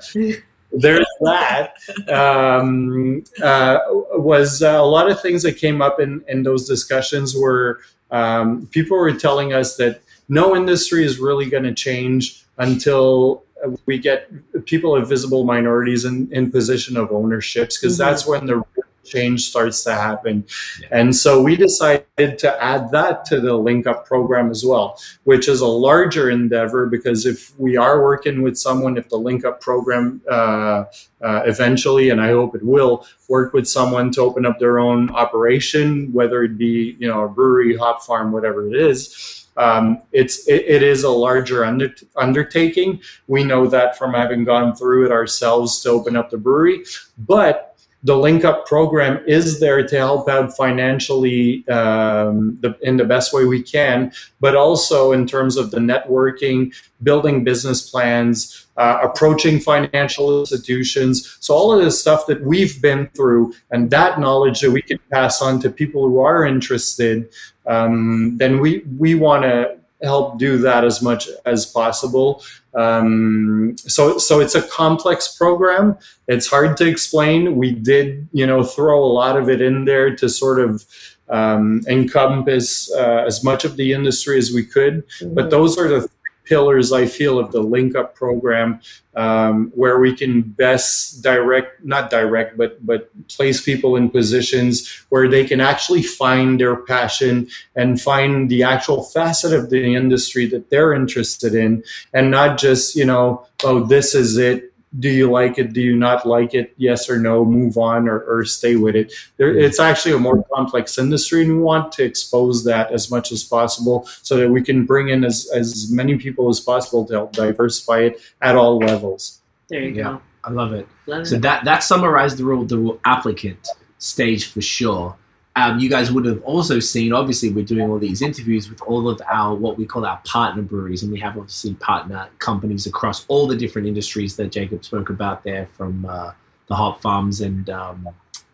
[0.76, 1.76] There's that.
[2.08, 3.78] Um, uh,
[4.14, 7.78] was uh, a lot of things that came up in, in those discussions where
[8.10, 13.44] um, people were telling us that no industry is really going to change until
[13.86, 14.30] we get
[14.66, 18.08] people of visible minorities in, in position of ownerships because mm-hmm.
[18.08, 18.62] that's when the
[19.04, 20.44] change starts to happen.
[20.90, 25.48] And so we decided to add that to the Link Up program as well, which
[25.48, 29.60] is a larger endeavor because if we are working with someone, if the Link Up
[29.60, 30.84] program uh,
[31.22, 35.10] uh, eventually, and I hope it will, work with someone to open up their own
[35.10, 39.44] operation, whether it be you know a brewery, hop farm, whatever it is.
[39.56, 43.00] Um, it's it, it is a larger under, undertaking.
[43.28, 46.84] We know that from having gone through it ourselves to open up the brewery,
[47.18, 47.73] but
[48.04, 53.32] the link up program is there to help out financially um, the, in the best
[53.32, 59.60] way we can but also in terms of the networking building business plans uh, approaching
[59.60, 61.36] financial institutions.
[61.38, 64.98] So all of this stuff that we've been through and that knowledge that we can
[65.12, 67.28] pass on to people who are interested
[67.66, 72.42] um, then we we want to help do that as much as possible.
[72.74, 75.96] Um, so, so it's a complex program.
[76.28, 77.56] It's hard to explain.
[77.56, 80.84] We did, you know, throw a lot of it in there to sort of
[81.28, 85.06] um, encompass uh, as much of the industry as we could.
[85.08, 85.34] Mm-hmm.
[85.34, 86.08] But those are the
[86.44, 88.80] pillars I feel of the link up program
[89.16, 95.28] um, where we can best direct not direct but but place people in positions where
[95.28, 100.70] they can actually find their passion and find the actual facet of the industry that
[100.70, 101.82] they're interested in
[102.12, 105.72] and not just you know oh this is it do you like it?
[105.72, 106.72] Do you not like it?
[106.76, 109.12] Yes or no, move on or, or stay with it.
[109.36, 109.64] There, mm-hmm.
[109.64, 113.42] it's actually a more complex industry, and we want to expose that as much as
[113.42, 117.32] possible so that we can bring in as, as many people as possible to help
[117.32, 119.40] diversify it at all levels.
[119.68, 120.22] There you yeah, go.
[120.44, 120.86] I love it.
[121.06, 121.42] Love so it.
[121.42, 123.68] that that summarized the role the role applicant
[123.98, 125.16] stage for sure.
[125.56, 129.08] Um, you guys would have also seen, obviously, we're doing all these interviews with all
[129.08, 133.24] of our what we call our partner breweries, and we have obviously partner companies across
[133.28, 136.32] all the different industries that Jacob spoke about there, from uh,
[136.66, 138.08] the hop farms and um,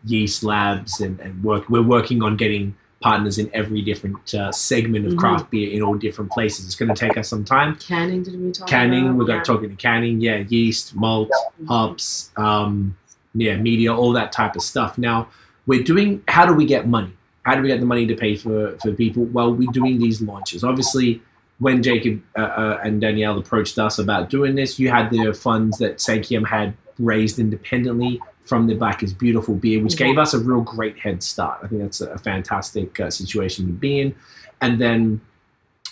[0.05, 1.67] yeast labs, and, and, work.
[1.69, 5.21] We're working on getting partners in every different uh, segment of mm-hmm.
[5.21, 6.67] craft beer in all different places.
[6.67, 7.77] It's going to take us some time.
[7.77, 9.07] Canning, did we talk canning?
[9.07, 9.17] About?
[9.17, 9.43] We got yeah.
[9.43, 11.31] talking to canning, yeah, yeast, malt,
[11.67, 12.95] hops, um,
[13.33, 14.99] yeah, media, all that type of stuff.
[14.99, 15.29] Now
[15.71, 17.13] we're doing how do we get money?
[17.43, 19.23] How do we get the money to pay for for people?
[19.23, 20.65] Well we're doing these launches.
[20.65, 21.21] Obviously
[21.59, 25.77] when Jacob uh, uh, and Danielle approached us about doing this, you had the funds
[25.77, 30.39] that Cinquième had raised independently from the Black is Beautiful beer, which gave us a
[30.39, 31.59] real great head start.
[31.63, 34.15] I think that's a, fantastic uh, situation to be in.
[34.59, 35.21] And then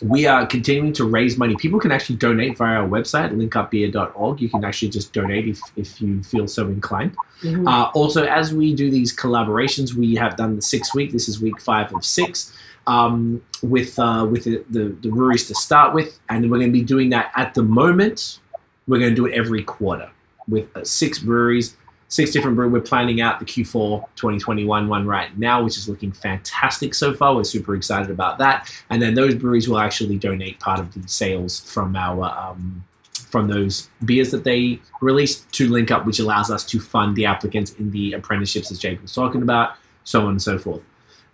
[0.01, 1.55] we are continuing to raise money.
[1.55, 4.41] People can actually donate via our website, linkupbeer.org.
[4.41, 7.15] You can actually just donate if, if you feel so inclined.
[7.41, 7.67] Mm-hmm.
[7.67, 11.11] Uh, also, as we do these collaborations, we have done the six week.
[11.11, 12.53] This is week five of six
[12.87, 16.79] um, with uh, with the, the, the, breweries to start with, and we're going to
[16.79, 18.39] be doing that at the moment.
[18.87, 20.09] We're going to do it every quarter
[20.47, 21.77] with uh, six breweries
[22.09, 22.69] six different brew.
[22.69, 27.35] We're planning out the Q4 2021 one right now, which is looking fantastic so far.
[27.35, 28.69] We're super excited about that.
[28.89, 32.83] And then those breweries will actually donate part of the sales from our um,
[33.13, 37.25] from those beers that they release to link up, which allows us to fund the
[37.25, 40.81] applicants in the apprenticeships as Jake was talking about, so on and so forth.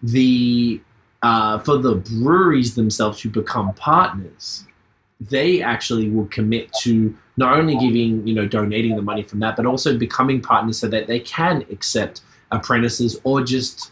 [0.04, 0.82] The
[1.24, 4.66] uh, for the breweries themselves to become partners,
[5.22, 9.56] they actually will commit to not only giving, you know, donating the money from that,
[9.56, 12.22] but also becoming partners so that they can accept
[12.52, 13.92] apprentices or just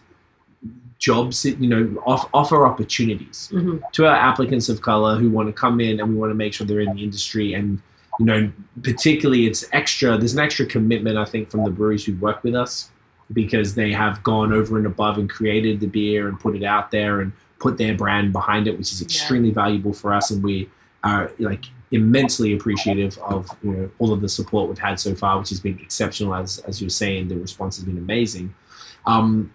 [0.98, 3.78] jobs, you know, off, offer opportunities mm-hmm.
[3.92, 6.54] to our applicants of color who want to come in and we want to make
[6.54, 7.54] sure they're in the industry.
[7.54, 7.82] And,
[8.20, 8.52] you know,
[8.84, 12.56] particularly it's extra, there's an extra commitment, I think, from the breweries who work with
[12.56, 12.90] us
[13.34, 16.92] because they have gone over and above and created the beer and put it out
[16.92, 19.56] there and put their brand behind it, which is extremely yeah.
[19.56, 20.32] valuable for us.
[20.32, 20.70] And we
[21.04, 25.40] are like immensely appreciative of you know all of the support we've had so far,
[25.40, 26.36] which has been exceptional.
[26.36, 28.54] As as you're saying, the response has been amazing.
[29.06, 29.54] Um,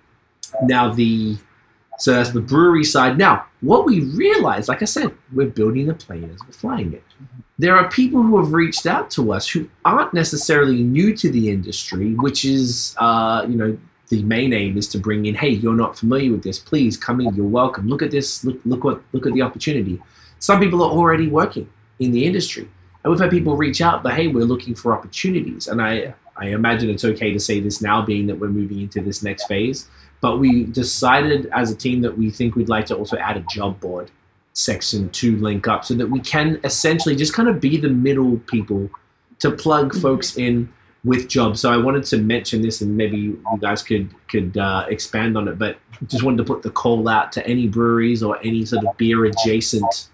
[0.62, 1.36] now the
[1.98, 3.18] so that's the brewery side.
[3.18, 7.02] Now, what we realize, like I said, we're building the plane as we're flying it.
[7.58, 11.50] There are people who have reached out to us who aren't necessarily new to the
[11.50, 13.76] industry, which is, uh, you know,
[14.10, 17.20] the main aim is to bring in, hey, you're not familiar with this, please come
[17.20, 17.88] in, you're welcome.
[17.88, 20.00] Look at this, look, look what, look at the opportunity.
[20.38, 21.68] Some people are already working
[21.98, 22.68] in the industry.
[23.02, 25.68] And we've had people reach out, but hey, we're looking for opportunities.
[25.68, 29.00] And I, I imagine it's okay to say this now, being that we're moving into
[29.00, 29.88] this next phase.
[30.20, 33.44] But we decided as a team that we think we'd like to also add a
[33.50, 34.10] job board
[34.52, 38.38] section to link up so that we can essentially just kind of be the middle
[38.46, 38.90] people
[39.38, 40.00] to plug mm-hmm.
[40.00, 40.72] folks in
[41.04, 41.60] with jobs.
[41.60, 45.46] So I wanted to mention this, and maybe you guys could could uh, expand on
[45.46, 45.58] it.
[45.58, 48.96] But just wanted to put the call out to any breweries or any sort of
[48.96, 50.08] beer adjacent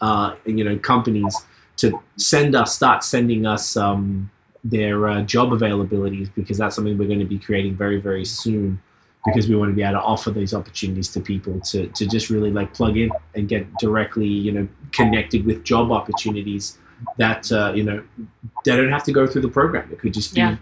[0.00, 1.36] uh, you know companies
[1.76, 4.30] to send us start sending us um,
[4.64, 8.80] their uh, job availabilities because that's something we're going to be creating very very soon
[9.26, 12.30] because we want to be able to offer these opportunities to people to, to just
[12.30, 16.78] really like plug in and get directly you know connected with job opportunities
[17.18, 18.02] that uh, you know
[18.64, 20.56] they don't have to go through the program it could just be yeah.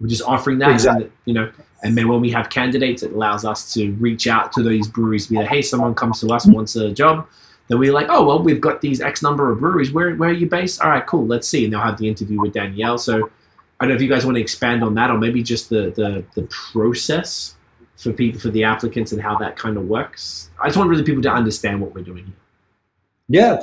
[0.00, 1.04] we're just offering that exactly.
[1.04, 1.50] and, you know
[1.82, 5.26] and then when we have candidates it allows us to reach out to those breweries
[5.26, 7.26] be like hey someone comes to us wants a job
[7.72, 9.92] then we're like, oh well, we've got these X number of breweries.
[9.92, 10.82] Where where are you based?
[10.82, 11.26] All right, cool.
[11.26, 11.64] Let's see.
[11.64, 12.98] And they'll have the interview with Danielle.
[12.98, 13.30] So
[13.80, 15.90] I don't know if you guys want to expand on that, or maybe just the
[15.96, 17.54] the, the process
[17.96, 20.50] for people for the applicants and how that kind of works.
[20.60, 22.34] I just want really people to understand what we're doing here.
[23.28, 23.62] Yeah.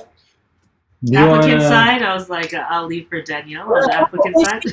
[1.03, 1.70] You applicant wanna...
[1.70, 4.64] side, I was like, uh, I'll leave for Danielle on the applicant side.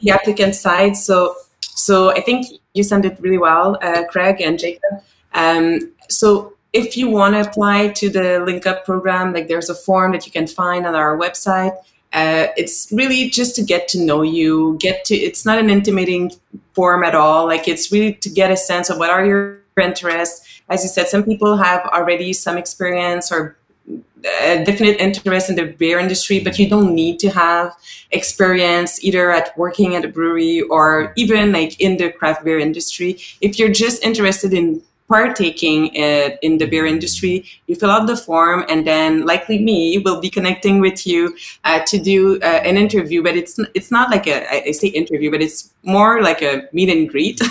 [0.00, 4.58] the applicant side, so so I think you summed it really well, uh, Craig and
[4.58, 5.02] Jacob.
[5.34, 9.74] Um, so if you want to apply to the link up program like there's a
[9.74, 11.76] form that you can find on our website.
[12.12, 16.32] Uh, it's really just to get to know you get to it's not an intimidating
[16.74, 17.46] form at all.
[17.46, 20.62] Like it's really to get a sense of what are your interests.
[20.68, 23.56] As you said some people have already some experience or
[24.24, 27.74] a definite interest in the beer industry, but you don't need to have
[28.10, 33.18] experience either at working at a brewery or even like in the craft beer industry.
[33.40, 38.64] If you're just interested in partaking in the beer industry, you fill out the form,
[38.68, 43.22] and then, likely me, will be connecting with you uh, to do uh, an interview.
[43.22, 46.88] But it's it's not like a I say interview, but it's more like a meet
[46.88, 47.38] and greet.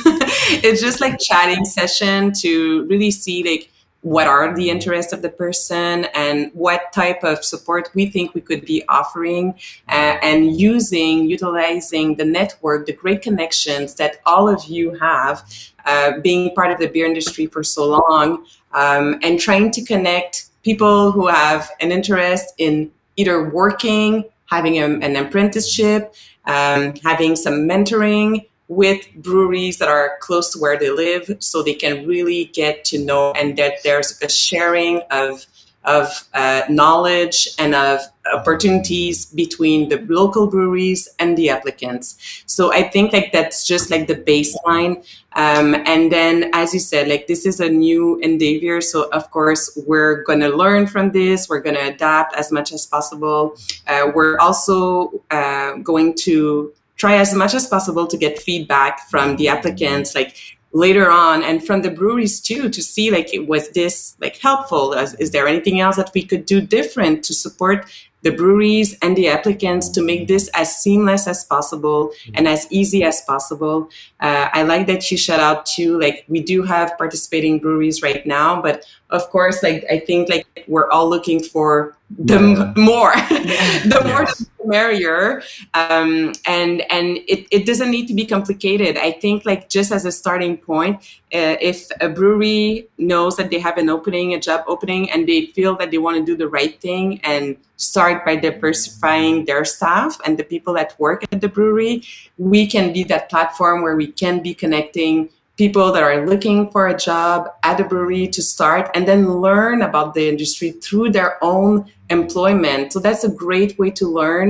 [0.66, 3.70] it's just like chatting session to really see like
[4.02, 8.40] what are the interests of the person and what type of support we think we
[8.40, 9.54] could be offering
[9.90, 15.44] uh, and using utilizing the network the great connections that all of you have
[15.90, 20.50] uh, being part of the beer industry for so long um, and trying to connect
[20.64, 26.14] people who have an interest in either working having a, an apprenticeship
[26.46, 31.74] um, having some mentoring with breweries that are close to where they live so they
[31.74, 35.46] can really get to know and that there's a sharing of
[35.90, 38.00] of uh, knowledge and of
[38.34, 42.44] opportunities between the local breweries and the applicants.
[42.46, 45.04] So I think like that's just like the baseline.
[45.34, 48.82] Um, and then, as you said, like this is a new endeavor.
[48.82, 51.50] So of course we're to learn from this.
[51.50, 53.56] We're to adapt as much as possible.
[53.88, 59.38] Uh, we're also uh, going to try as much as possible to get feedback from
[59.38, 64.16] the applicants, like later on and from the breweries too to see like was this
[64.22, 67.88] like helpful is there anything else that we could do different to support
[68.22, 73.04] the breweries and the applicants to make this as seamless as possible and as easy
[73.04, 73.90] as possible.
[74.20, 78.26] Uh, I like that you shout out to like we do have participating breweries right
[78.26, 82.74] now, but of course, like I think like we're all looking for the yeah.
[82.76, 84.46] more, the more yes.
[84.59, 85.42] the merrier,
[85.74, 88.98] um, and and it, it doesn't need to be complicated.
[88.98, 90.98] I think like just as a starting point,
[91.34, 95.48] uh, if a brewery knows that they have an opening, a job opening, and they
[95.48, 100.20] feel that they want to do the right thing and start by diversifying their staff
[100.26, 102.04] and the people that work at the brewery,
[102.38, 105.30] we can be that platform where we can be connecting
[105.60, 109.82] people that are looking for a job at a brewery to start and then learn
[109.82, 112.94] about the industry through their own employment.
[112.94, 114.48] So that's a great way to learn.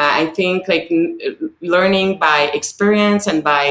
[0.00, 1.18] Uh, i think like n-
[1.74, 3.62] learning by experience and by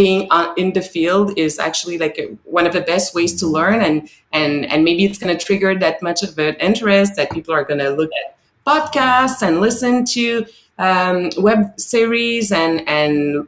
[0.00, 2.16] being on, in the field is actually like
[2.58, 3.96] one of the best ways to learn and
[4.38, 7.66] and and maybe it's going to trigger that much of an interest that people are
[7.70, 8.26] going to look at
[8.70, 10.26] podcasts and listen to
[10.86, 11.60] um, web
[11.92, 13.46] series and and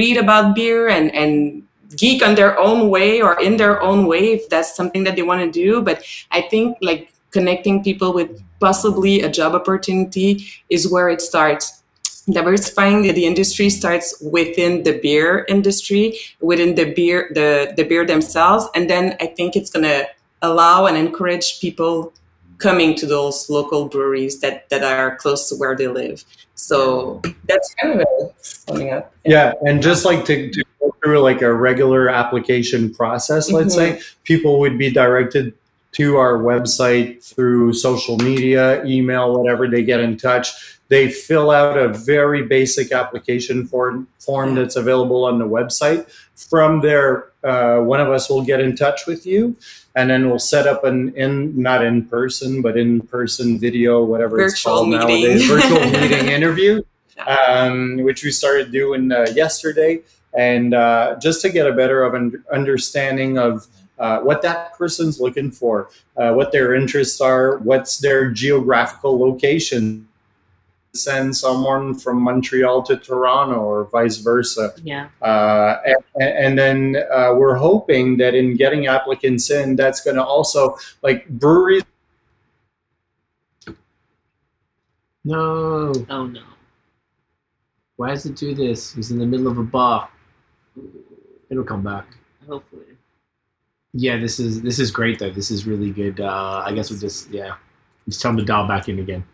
[0.00, 1.62] read about beer and and
[1.96, 5.22] geek on their own way or in their own way if that's something that they
[5.22, 5.82] want to do.
[5.82, 11.82] But i think like connecting people with possibly a job opportunity is where it starts.
[12.30, 18.04] Diversifying the, the industry starts within the beer industry within the beer the, the beer
[18.06, 18.66] themselves.
[18.74, 20.06] And then i think it's going to
[20.42, 22.12] allow and encourage people
[22.58, 26.24] coming to those local breweries that that are close to where they live
[26.56, 30.64] so that's kind of it summing up yeah and just like to, to
[31.06, 33.98] through like a regular application process, let's mm-hmm.
[33.98, 35.54] say, people would be directed
[35.92, 39.68] to our website through social media, email, whatever.
[39.68, 40.80] They get in touch.
[40.88, 46.10] They fill out a very basic application form, form that's available on the website.
[46.34, 49.56] From there, uh, one of us will get in touch with you,
[49.96, 54.36] and then we'll set up an in not in person, but in person video, whatever
[54.36, 55.08] virtual it's called meeting.
[55.08, 56.82] nowadays, virtual meeting interview,
[57.26, 60.02] um, which we started doing uh, yesterday
[60.36, 63.66] and uh, just to get a better of an understanding of
[63.98, 65.88] uh, what that person's looking for,
[66.18, 70.05] uh, what their interests are, what's their geographical location.
[70.96, 74.74] Send someone from Montreal to Toronto or vice versa.
[74.82, 75.08] Yeah.
[75.22, 75.76] Uh,
[76.14, 80.76] and, and, then uh, we're hoping that in getting applicants in, that's going to also
[81.02, 81.84] like breweries.
[85.24, 85.92] No.
[86.08, 86.42] Oh no.
[87.96, 88.94] Why does it do this?
[88.94, 90.08] He's in the middle of a bar.
[91.50, 92.06] It'll come back.
[92.46, 92.84] Hopefully.
[93.92, 95.30] Yeah, this is this is great though.
[95.30, 96.20] This is really good.
[96.20, 97.56] Uh, I guess we'll just yeah,
[98.06, 99.24] just tell him to dial back in again.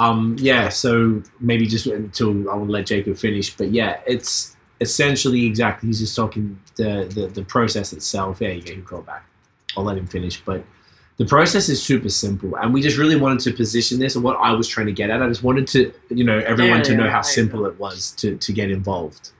[0.00, 4.56] Um, yeah, so maybe just until I want to let Jacob finish, but yeah, it's
[4.80, 5.88] essentially exactly.
[5.88, 8.40] He's just talking the the, the process itself.
[8.40, 9.26] Yeah, you can call back.
[9.76, 10.64] I'll let him finish, but
[11.18, 14.14] the process is super simple, and we just really wanted to position this.
[14.14, 16.78] And what I was trying to get at, I just wanted to you know everyone
[16.78, 19.32] yeah, to yeah, know how simple it was to to get involved.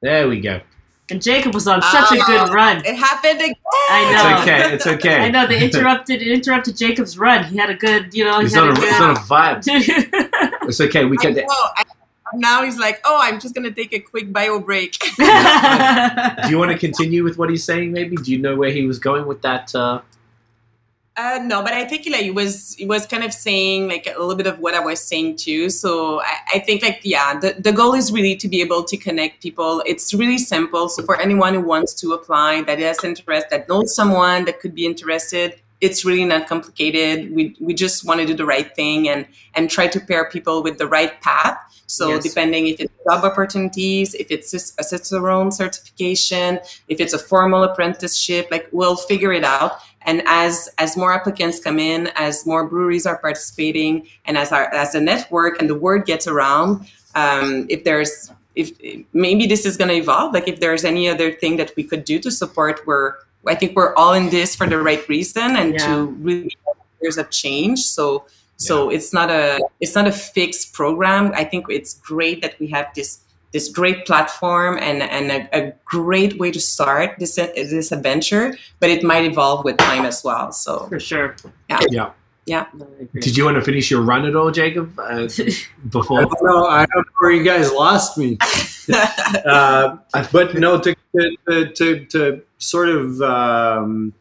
[0.00, 0.62] There we go.
[1.12, 2.78] And Jacob was on such a good oh, run.
[2.86, 3.54] It happened again.
[3.90, 4.30] I know.
[4.30, 4.74] It's okay.
[4.74, 5.16] It's okay.
[5.16, 5.46] I know.
[5.46, 6.22] They interrupted.
[6.22, 7.44] It interrupted Jacob's run.
[7.44, 8.38] He had a good, you know.
[8.38, 9.62] He he's, had on a, a, he's on a vibe.
[10.68, 11.04] it's okay.
[11.04, 11.38] We can.
[11.38, 11.84] I,
[12.34, 14.98] now he's like, oh, I'm just gonna take a quick bio break.
[15.18, 17.92] Do you want to continue with what he's saying?
[17.92, 18.16] Maybe.
[18.16, 19.74] Do you know where he was going with that?
[19.74, 20.00] Uh,
[21.14, 24.18] uh, no, but I think like it was it was kind of saying like a
[24.18, 25.68] little bit of what I was saying too.
[25.68, 28.96] So I, I think like yeah, the, the goal is really to be able to
[28.96, 29.82] connect people.
[29.84, 30.88] It's really simple.
[30.88, 34.74] So for anyone who wants to apply, that has interest, that knows someone that could
[34.74, 37.34] be interested, it's really not complicated.
[37.34, 40.62] We we just want to do the right thing and and try to pair people
[40.62, 41.58] with the right path.
[41.86, 42.22] So yes.
[42.22, 46.58] depending if it's job opportunities, if it's a Cicerone certification,
[46.88, 49.72] if it's a formal apprenticeship, like we'll figure it out
[50.04, 54.72] and as as more applicants come in as more breweries are participating and as our
[54.74, 58.70] as the network and the word gets around um, if there's if
[59.12, 62.04] maybe this is going to evolve like if there's any other thing that we could
[62.04, 63.14] do to support we're
[63.46, 65.86] i think we're all in this for the right reason and yeah.
[65.86, 66.54] to really
[67.00, 68.24] years of change so
[68.56, 68.96] so yeah.
[68.96, 72.86] it's not a it's not a fixed program i think it's great that we have
[72.94, 73.21] this
[73.52, 78.56] this great platform and and a, a, great way to start this this adventure.
[78.80, 80.52] But it might evolve with time as well.
[80.52, 81.36] So for sure,
[81.68, 82.10] yeah, yeah.
[82.44, 82.66] Yeah.
[83.20, 84.98] Did you want to finish your run at all, Jacob?
[84.98, 85.28] Uh,
[85.90, 86.66] before I don't know.
[86.66, 88.36] I don't know where you guys lost me.
[89.44, 89.98] uh,
[90.32, 94.12] but no, to to, to, to sort of um,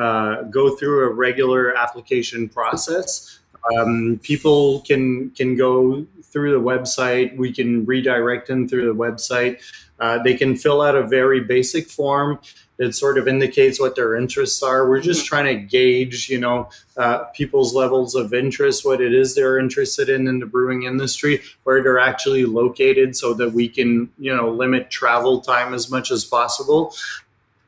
[0.00, 3.38] uh, go through a regular application process.
[3.70, 7.36] Um, people can can go through the website.
[7.36, 9.60] We can redirect them through the website.
[10.00, 12.40] Uh, they can fill out a very basic form
[12.78, 14.88] that sort of indicates what their interests are.
[14.88, 19.36] We're just trying to gauge, you know, uh, people's levels of interest, what it is
[19.36, 24.10] they're interested in in the brewing industry, where they're actually located, so that we can,
[24.18, 26.92] you know, limit travel time as much as possible.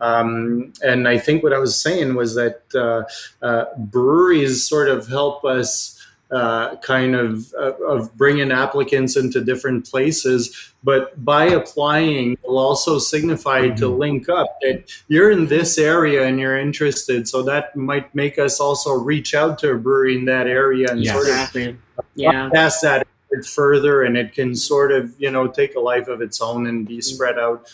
[0.04, 3.04] Um, and I think what I was saying was that uh,
[3.44, 5.98] uh, breweries sort of help us
[6.30, 10.72] uh, kind of uh, of bringing applicants into different places.
[10.82, 13.76] But by applying, will also signify mm-hmm.
[13.76, 17.28] to link up that you're in this area and you're interested.
[17.28, 21.02] So that might make us also reach out to a brewery in that area and
[21.02, 21.14] yes.
[21.14, 21.68] sort exactly.
[21.98, 22.50] of yeah.
[22.52, 23.06] pass that
[23.54, 26.86] further, and it can sort of you know take a life of its own and
[26.86, 27.00] be mm-hmm.
[27.00, 27.66] spread out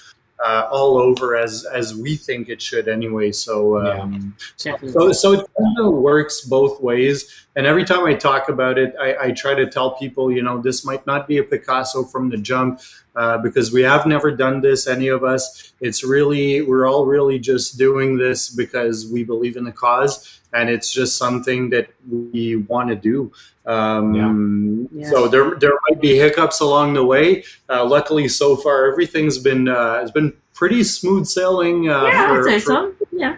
[0.44, 3.32] uh, all over as as we think it should anyway.
[3.32, 4.34] So um,
[4.64, 4.76] yeah.
[4.88, 7.46] so, so it kind of works both ways.
[7.56, 10.62] And every time I talk about it, I, I, try to tell people, you know,
[10.62, 12.80] this might not be a Picasso from the jump
[13.16, 15.72] uh, because we have never done this, any of us.
[15.80, 20.70] It's really we're all really just doing this because we believe in the cause, and
[20.70, 23.32] it's just something that we want to do.
[23.70, 25.08] Um, yeah.
[25.10, 27.44] So there, there might be hiccups along the way.
[27.68, 31.88] Uh, luckily, so far everything's been uh, has been pretty smooth sailing.
[31.88, 32.94] Uh, yeah, for, I'd say so.
[33.12, 33.36] Yeah.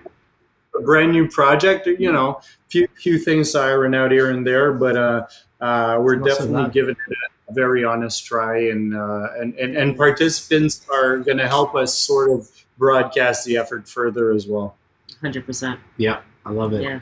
[0.74, 4.96] A brand new project, you know, few few things siren out here and there, but
[4.96, 5.26] uh,
[5.60, 7.16] uh, we're definitely giving it
[7.48, 11.94] a very honest try, and uh, and, and and participants are going to help us
[11.94, 14.76] sort of broadcast the effort further as well.
[15.20, 15.78] Hundred percent.
[15.98, 16.82] Yeah, I love it.
[16.82, 17.00] Yeah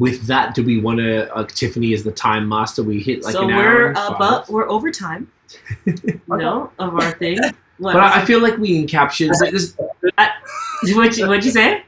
[0.00, 1.32] with that, do we want to?
[1.32, 2.82] Uh, Tiffany is the time master.
[2.82, 3.94] We hit like so an hour.
[3.94, 5.30] So we're about we're over time.
[6.26, 7.38] no, of our thing.
[7.78, 9.76] What but I, I feel like we encaptured this.
[10.16, 10.30] I,
[10.94, 11.84] what you what'd you say?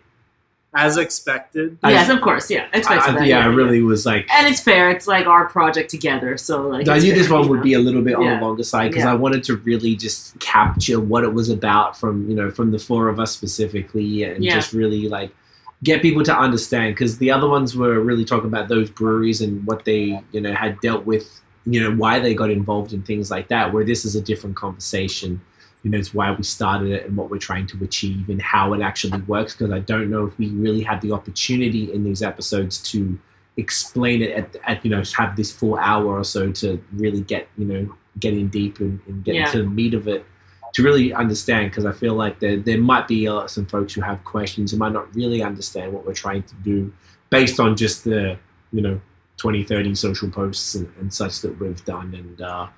[0.75, 1.79] As expected.
[1.83, 2.51] Yes, of course.
[2.51, 3.17] Yeah, expected.
[3.17, 3.85] I, yeah, I really yeah.
[3.85, 4.31] was like.
[4.31, 4.91] And it's fair.
[4.91, 6.37] It's like our project together.
[6.37, 6.89] So like.
[6.89, 7.63] I knew this one would know?
[7.63, 8.39] be a little bit on yeah.
[8.39, 9.13] the longer side because yeah.
[9.13, 12.79] I wanted to really just capture what it was about from you know from the
[12.79, 15.31] four of us specifically and just really like
[15.85, 19.65] get people to understand because the other ones were really talking about those breweries and
[19.67, 23.31] what they you know had dealt with you know why they got involved in things
[23.31, 25.41] like that where this is a different conversation.
[25.83, 28.73] You know it's why we started it and what we're trying to achieve and how
[28.73, 32.23] it actually works because i don't know if we really had the opportunity in these
[32.23, 33.19] episodes to
[33.57, 37.49] explain it at, at you know have this full hour or so to really get
[37.59, 39.47] you know get in deep and, and get yeah.
[39.47, 40.25] into the meat of it
[40.73, 44.01] to really understand because I feel like there, there might be uh, some folks who
[44.01, 46.93] have questions who might not really understand what we're trying to do
[47.31, 48.39] based on just the
[48.73, 49.01] you know
[49.37, 52.15] 20 30 social posts and, and such that we've done.
[52.15, 52.69] And uh,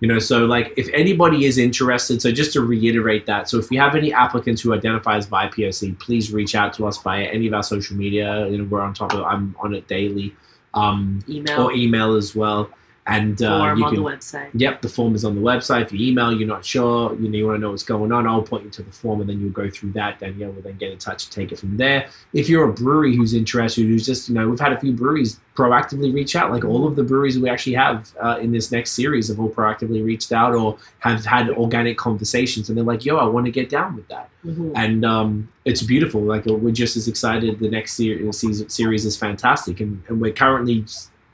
[0.00, 3.70] you know so like if anybody is interested so just to reiterate that so if
[3.70, 7.46] you have any applicants who identify as BIPOC please reach out to us via any
[7.46, 8.48] of our social media.
[8.48, 10.34] You know we're on top of I'm on it daily
[10.74, 11.62] um, email.
[11.62, 12.70] or email as well
[13.06, 14.50] and uh, form you can, the website.
[14.54, 15.82] Yep, the form is on the website.
[15.82, 18.26] If you email, you're not sure, you know, you want to know what's going on,
[18.28, 20.20] I'll point you to the form, and then you'll go through that.
[20.20, 22.08] Danielle will then get in touch and take it from there.
[22.32, 25.40] If you're a brewery who's interested, who's just, you know, we've had a few breweries
[25.56, 26.52] proactively reach out.
[26.52, 29.50] Like all of the breweries we actually have uh, in this next series have all
[29.50, 33.52] proactively reached out or have had organic conversations, and they're like, "Yo, I want to
[33.52, 34.72] get down with that," mm-hmm.
[34.76, 36.20] and um, it's beautiful.
[36.20, 37.58] Like we're just as excited.
[37.58, 40.84] The next series, series is fantastic, and, and we're currently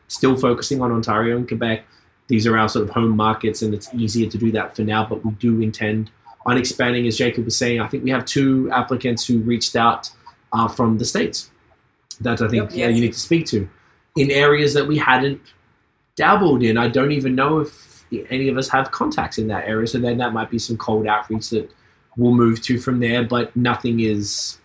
[0.09, 1.85] still focusing on Ontario and Quebec.
[2.27, 5.07] These are our sort of home markets, and it's easier to do that for now.
[5.07, 6.11] But we do intend
[6.47, 7.81] on expanding, as Jacob was saying.
[7.81, 10.11] I think we have two applicants who reached out
[10.53, 11.51] uh, from the states
[12.21, 13.69] that I think yep, uh, you need to speak to
[14.17, 15.41] in areas that we hadn't
[16.17, 16.77] dabbled in.
[16.77, 20.19] I don't even know if any of us have contacts in that area, so then
[20.19, 21.71] that might be some cold outreach that
[22.17, 23.25] we'll move to from there.
[23.25, 24.59] But nothing is,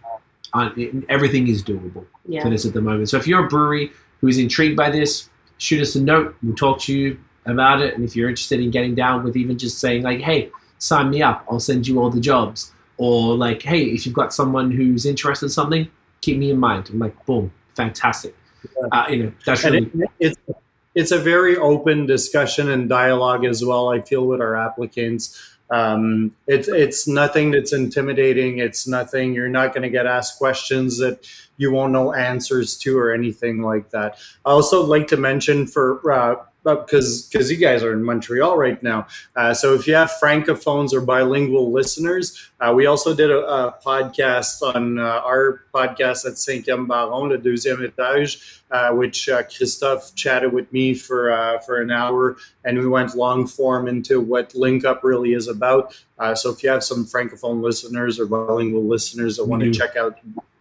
[0.53, 0.70] uh,
[1.10, 2.41] everything is doable yeah.
[2.41, 3.10] for this at the moment.
[3.10, 5.30] So if you're a brewery who is intrigued by this,
[5.64, 6.35] shoot us a note.
[6.44, 7.95] We'll talk to you about it.
[7.95, 11.22] And if you're interested in getting down with even just saying like, hey, sign me
[11.22, 11.45] up.
[11.49, 12.73] I'll send you all the jobs.
[12.98, 16.90] Or like, hey, if you've got someone who's interested in something, keep me in mind.
[16.90, 18.35] I'm like, boom, fantastic.
[18.64, 18.88] Yeah.
[18.91, 19.90] Uh, you know, that's really.
[19.95, 20.38] It, it's,
[20.95, 23.90] it's a very open discussion and dialogue as well.
[23.90, 25.53] I feel with our applicants.
[25.74, 28.60] Um, it's it's nothing that's intimidating.
[28.60, 29.34] It's nothing.
[29.34, 31.28] You're not going to get asked questions that
[31.58, 34.20] you won't know answers to or anything like that.
[34.45, 38.81] I also like to mention for uh, because because you guys are in Montreal right
[38.81, 39.07] now.
[39.35, 43.76] Uh, so if you have francophones or bilingual listeners, uh, we also did a, a
[43.85, 50.14] podcast on uh, our podcast at Cinquième Baron, le deuxième étage, uh, which uh, Christophe
[50.15, 54.56] chatted with me for uh, for an hour, and we went long form into what
[54.56, 55.95] Link Up really is about.
[56.35, 60.18] so if you have some francophone listeners or bilingual listeners that want to check out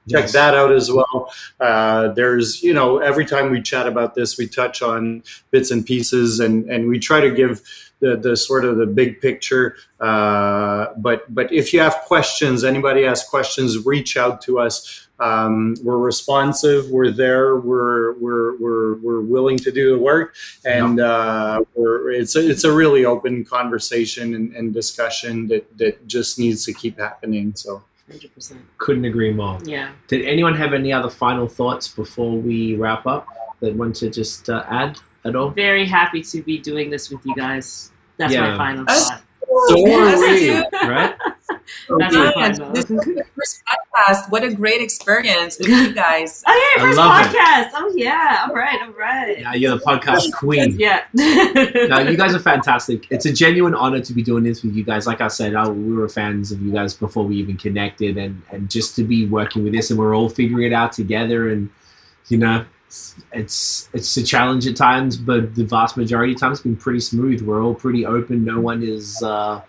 [0.08, 0.32] check yes.
[0.32, 1.32] that out as well.
[1.60, 5.86] Uh, there's, you know, every time we chat about this, we touch on bits and
[5.86, 7.62] pieces, and and we try to give
[8.00, 9.76] the the sort of the big picture.
[10.00, 15.08] Uh, but but if you have questions, anybody has questions, reach out to us.
[15.20, 16.90] Um, we're responsive.
[16.90, 17.56] We're there.
[17.56, 20.34] We're we're we're we're willing to do the work,
[20.64, 26.08] and uh, we're it's a, it's a really open conversation and, and discussion that that
[26.08, 27.54] just needs to keep happening.
[27.54, 27.84] So.
[28.10, 28.58] 100%.
[28.78, 29.58] Couldn't agree more.
[29.64, 29.92] Yeah.
[30.08, 33.26] Did anyone have any other final thoughts before we wrap up
[33.60, 35.50] that want to just uh, add at all?
[35.50, 37.92] Very happy to be doing this with you guys.
[38.16, 38.50] That's yeah.
[38.50, 39.22] my final thought.
[39.68, 40.50] So are we,
[40.88, 41.14] right?
[41.99, 44.31] That's yes, this first podcast.
[44.31, 46.43] What a great experience with you guys.
[46.47, 47.66] oh yeah, first podcast.
[47.66, 47.73] It.
[47.74, 49.40] Oh yeah, all right, all right.
[49.40, 50.78] Yeah, you're the podcast queen.
[50.78, 51.05] yeah.
[51.15, 53.07] no, you guys are fantastic.
[53.11, 55.07] It's a genuine honor to be doing this with you guys.
[55.07, 58.43] Like I said, I, we were fans of you guys before we even connected, and
[58.51, 61.70] and just to be working with this, and we're all figuring it out together, and
[62.28, 62.65] you know.
[63.32, 67.01] It's it's a challenge at times, but the vast majority of times it's been pretty
[67.01, 67.40] smooth.
[67.40, 68.44] We're all pretty open.
[68.44, 69.62] No one is uh,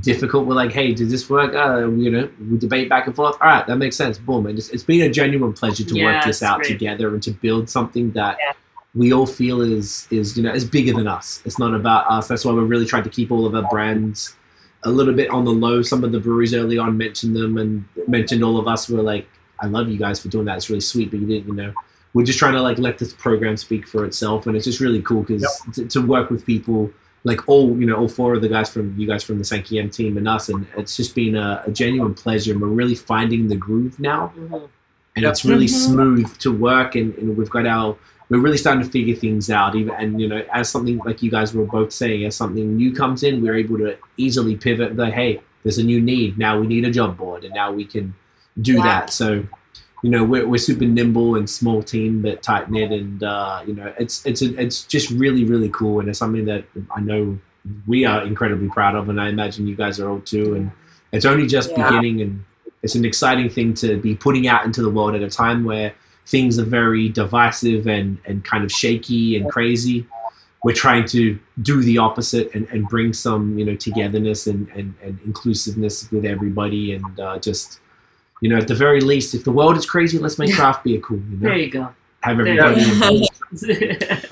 [0.00, 0.46] difficult.
[0.46, 1.54] We're like, hey, does this work?
[1.54, 3.36] Uh, you know, we debate back and forth.
[3.40, 4.18] All right, that makes sense.
[4.18, 4.46] Boom.
[4.46, 6.68] And it's, it's been a genuine pleasure to yeah, work this out great.
[6.68, 8.52] together and to build something that yeah.
[8.94, 11.42] we all feel is is you know is bigger than us.
[11.44, 12.28] It's not about us.
[12.28, 14.34] That's why we're really trying to keep all of our brands
[14.82, 15.82] a little bit on the low.
[15.82, 18.88] Some of the breweries early on mentioned them and mentioned all of us.
[18.88, 19.28] We're like,
[19.60, 20.56] I love you guys for doing that.
[20.56, 21.72] It's really sweet, but you didn't, you know.
[22.12, 25.02] We're just trying to like let this program speak for itself, and it's just really
[25.02, 25.74] cool because yep.
[25.74, 26.92] to, to work with people
[27.24, 29.92] like all you know all four of the guys from you guys from the Cinquième
[29.92, 32.52] team and us, and it's just been a, a genuine pleasure.
[32.52, 34.54] And we're really finding the groove now, mm-hmm.
[34.54, 35.32] and yep.
[35.32, 35.92] it's really mm-hmm.
[35.92, 36.94] smooth to work.
[36.94, 37.96] And, and, we've got our
[38.28, 39.74] we're really starting to figure things out.
[39.74, 42.94] Even and you know as something like you guys were both saying, as something new
[42.94, 44.90] comes in, we're able to easily pivot.
[44.90, 46.58] And like, hey, there's a new need now.
[46.58, 48.14] We need a job board, and now we can
[48.60, 49.10] do that.
[49.10, 49.44] So
[50.04, 53.72] you know we're, we're super nimble and small team but tight knit and uh, you
[53.72, 56.64] know it's it's a, it's just really really cool and it's something that
[56.94, 57.38] I know
[57.86, 60.70] we are incredibly proud of and I imagine you guys are all too and
[61.12, 61.88] it's only just yeah.
[61.88, 62.44] beginning and
[62.82, 65.94] it's an exciting thing to be putting out into the world at a time where
[66.26, 70.06] things are very divisive and and kind of shaky and crazy
[70.64, 74.92] we're trying to do the opposite and, and bring some you know togetherness and, and,
[75.02, 77.80] and inclusiveness with everybody and uh, just
[78.40, 81.00] you know, at the very least, if the world is crazy, let's make craft beer
[81.00, 81.18] cool.
[81.18, 81.48] You know?
[81.48, 81.94] There you go.
[82.20, 83.28] Have everybody,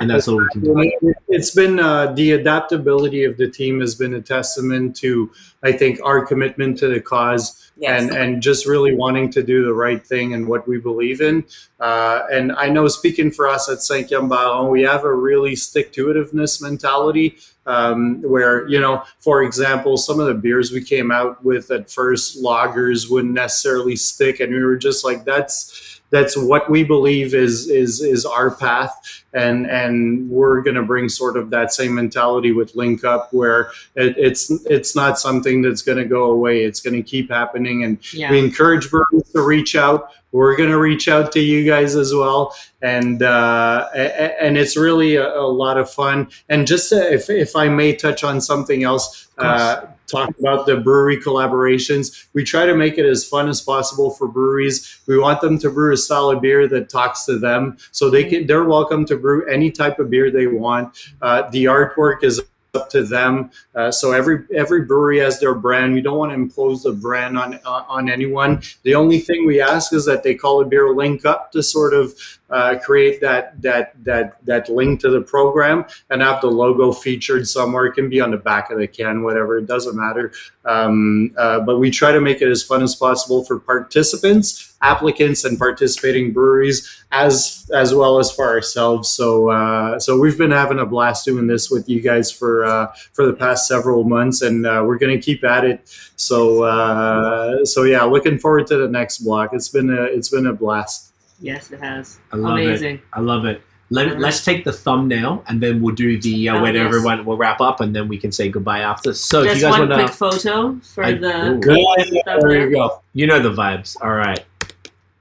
[0.00, 1.14] and that's all we can do.
[1.28, 5.30] It's been uh, the adaptability of the team has been a testament to,
[5.62, 8.00] I think, our commitment to the cause yes.
[8.00, 11.44] and and just really wanting to do the right thing and what we believe in.
[11.80, 15.92] Uh, and I know, speaking for us at Cinquième Baron, we have a really stick
[15.92, 17.36] to itiveness mentality
[17.66, 21.90] um, where you know for example some of the beers we came out with at
[21.90, 27.34] first lagers wouldn't necessarily stick and we were just like that's that's what we believe
[27.34, 29.24] is is is our path.
[29.32, 33.72] And and we're going to bring sort of that same mentality with link up where
[33.96, 36.64] it, it's it's not something that's going to go away.
[36.64, 37.82] It's going to keep happening.
[37.82, 38.30] And yeah.
[38.30, 40.10] we encourage breweries to reach out.
[40.32, 42.54] We're going to reach out to you guys as well.
[42.82, 46.28] And uh, and it's really a, a, lot of fun.
[46.48, 50.76] And just to, if, if i may touch on something else uh, talk about the
[50.76, 52.26] brewery collaborations.
[52.32, 55.00] We try to make it as fun as possible for breweries.
[55.06, 58.46] We want them to brew a of beer that talks to them, so they can.
[58.46, 60.96] They're welcome to brew any type of beer they want.
[61.20, 62.40] Uh, the artwork is
[62.74, 63.50] up to them.
[63.74, 65.92] Uh, so every every brewery has their brand.
[65.92, 68.62] We don't want to impose a brand on uh, on anyone.
[68.82, 71.92] The only thing we ask is that they call a beer link up to sort
[71.92, 72.14] of
[72.52, 77.48] uh, create that that that that link to the program and have the logo featured
[77.48, 77.86] somewhere.
[77.86, 79.56] It can be on the back of the can, whatever.
[79.58, 80.32] It doesn't matter.
[80.66, 85.44] Um, uh, but we try to make it as fun as possible for participants, applicants,
[85.44, 89.10] and participating breweries, as as well as for ourselves.
[89.10, 92.92] So uh, so we've been having a blast doing this with you guys for uh,
[93.14, 95.88] for the past several months, and uh, we're going to keep at it.
[96.16, 99.54] So uh, so yeah, looking forward to the next block.
[99.54, 101.11] It's been a it's been a blast.
[101.42, 102.18] Yes, it has.
[102.32, 102.96] I love Amazing.
[102.96, 103.00] it.
[103.12, 103.60] I love it.
[103.90, 106.86] Let, us take the thumbnail and then we'll do the uh, oh, when yes.
[106.86, 109.12] everyone will wrap up and then we can say goodbye after.
[109.12, 111.50] So Just if you guys one want quick photo for I, the.
[111.50, 113.02] Ooh, there you go.
[113.12, 113.96] You know the vibes.
[114.00, 114.42] All right.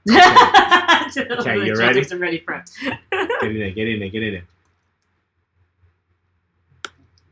[0.10, 2.02] Okay, okay you ready?
[2.16, 2.72] ready front.
[3.12, 3.72] get in there.
[3.72, 4.10] Get in there.
[4.10, 4.44] Get in there.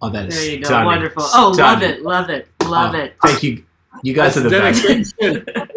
[0.02, 0.66] Oh, that is There you go.
[0.66, 0.86] stunning.
[0.88, 1.24] Wonderful.
[1.26, 2.02] Oh, love it.
[2.02, 2.48] Love it.
[2.66, 3.16] Love Oh, it.
[3.24, 3.64] Thank you.
[4.04, 5.16] You guys are the best.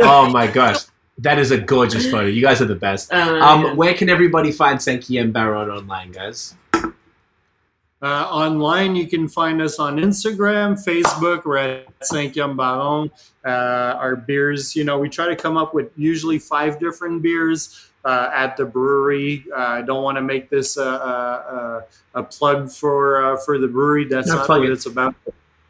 [0.01, 0.79] Oh my gosh.
[1.19, 2.27] That is a gorgeous photo.
[2.27, 3.11] You guys are the best.
[3.13, 3.75] Oh, Um, yeah.
[3.75, 6.55] where can everybody find Cinquième Baron online, guys?
[6.75, 11.45] Uh, online, you can find us on Instagram, Facebook.
[11.45, 13.11] We're at Cinquième Baron.
[13.47, 17.91] Uh, our beers, you know, we try to come up with usually five different beers
[18.05, 19.45] uh, at the brewery.
[19.55, 21.85] Uh, I don't want to make this a, a,
[22.17, 24.07] a, a plug for uh, for the brewery.
[24.07, 24.73] That's No, not what it.
[24.73, 25.15] it's about.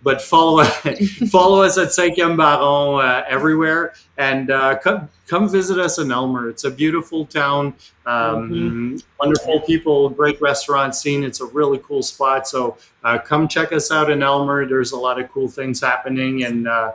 [0.03, 0.65] But follow
[1.31, 6.49] follow us at Cinquième Baron uh, everywhere, and uh, come come visit us in Aylmer.
[6.49, 7.75] It's a beautiful town.
[8.05, 11.23] Um, Wonderful people, great restaurant scene.
[11.23, 12.49] It's a really cool spot.
[12.49, 14.67] So uh, come check us out in Aylmer.
[14.67, 16.93] There's a lot of cool things happening, and uh,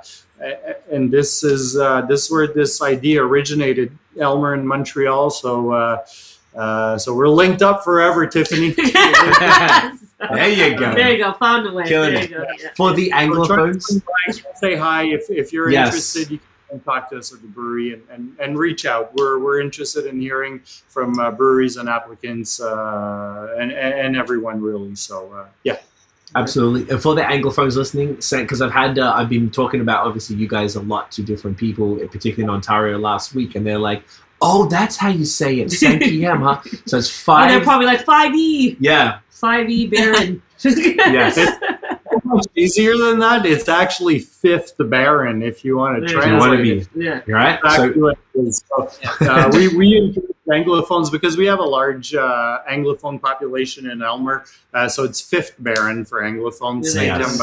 [0.92, 5.30] and this is uh, this is where this idea originated, Aylmer in Montreal.
[5.30, 6.06] So uh,
[6.56, 8.76] uh, so we're linked up forever, Tiffany.
[10.20, 10.30] Yes.
[10.34, 10.94] There you go.
[10.96, 11.34] There you go.
[11.34, 11.88] Found a way.
[11.88, 12.30] Killing there it.
[12.30, 12.46] you go.
[12.60, 12.70] Yeah.
[12.76, 15.88] For the We're trying to Anglophones, say hi if, if you're Yes.
[16.16, 16.32] interested.
[16.32, 16.40] You
[16.70, 19.14] can talk to us at the brewery and, and, and reach out.
[19.16, 24.60] We're, we're interested in hearing from uh, breweries and applicants uh, and, and and everyone
[24.62, 24.96] really.
[24.96, 25.78] So uh, yeah.
[26.36, 26.90] absolutely.
[26.92, 30.48] And for the Anglophones listening, because I've had, uh, I've been talking about obviously you
[30.48, 34.04] guys a lot to different people, particularly in Ontario last week, and they're like,
[34.42, 37.50] "Oh, that's how you say it, Cinquième, huh?" So it's 5.
[37.50, 38.78] Oh, they're probably like 5E.
[38.80, 40.42] yeah, 5E Baron.
[40.64, 41.38] Yes.
[42.24, 43.46] Much easier than that.
[43.46, 46.64] It's actually fifth Baron if you want to If you wanna it.
[46.94, 47.22] be- yeah.
[47.28, 47.60] you're right.
[47.76, 48.64] So what it is.
[48.68, 48.90] So,
[49.22, 54.44] uh, we we encourage Anglophones because we have a large uh, Anglophone population in Aylmer,
[54.74, 56.94] uh, so it's fifth Baron for Anglophones.
[56.96, 57.38] Yes.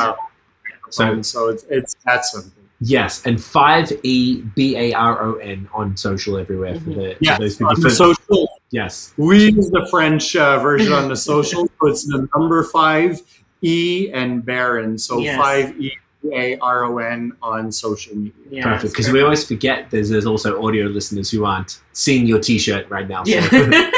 [0.90, 2.50] Saint So- so it's it's that simple.
[2.84, 7.36] Yes, and five E B A R O N on social everywhere for the Yeah,
[7.36, 11.66] for those on the social, yes, we use the French uh, version on the social,
[11.80, 13.20] so it's the number five
[13.62, 15.36] E and Baron, so Yes.
[15.40, 15.92] five E
[16.32, 18.32] A R O N on social media.
[18.50, 18.92] Yeah, perfect.
[18.92, 23.08] Because we always forget there's there's also audio listeners who aren't seeing your T-shirt right
[23.08, 23.24] now.
[23.24, 23.48] So Yeah.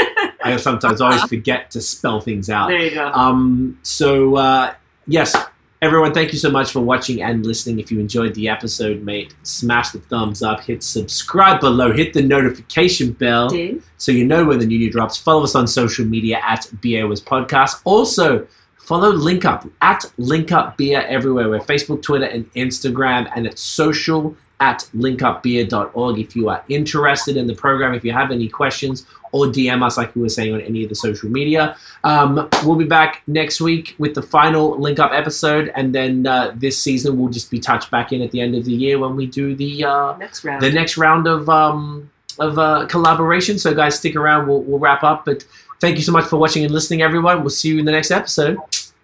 [0.45, 2.69] I sometimes always forget to spell things out.
[2.69, 3.07] there you go.
[3.13, 4.75] Um, so uh,
[5.09, 5.35] yes,
[5.83, 7.79] everyone, thank you so much for watching and listening.
[7.79, 12.23] If you enjoyed the episode, mate, smash the thumbs up, hit subscribe below, hit the
[12.23, 13.83] notification bell Ding.
[13.99, 15.17] so you know when the new new drops.
[15.17, 17.81] Follow us on social media at BA was podcast.
[17.85, 18.47] Also.
[18.79, 21.51] Follow Link Up at Link Up Beer everywhere.
[21.51, 26.19] We're Facebook, Twitter, and Instagram, and it's social at linkupbeer.org.
[26.19, 29.05] If you are interested in the program, if you have any questions,
[29.43, 31.77] or DM us like we were saying on any of the social media.
[32.05, 36.53] Um, we'll be back next week with the final link up episode, and then uh,
[36.57, 39.17] this season we'll just be touched back in at the end of the year when
[39.17, 40.63] we do the uh, Next round.
[40.63, 43.59] the next round of um, of uh, collaboration.
[43.59, 44.47] So guys, stick around.
[44.49, 45.25] We'll, we'll wrap up.
[45.25, 45.45] But
[45.81, 47.41] thank you so much for watching and listening, everyone.
[47.41, 48.59] We'll see you in the next episode.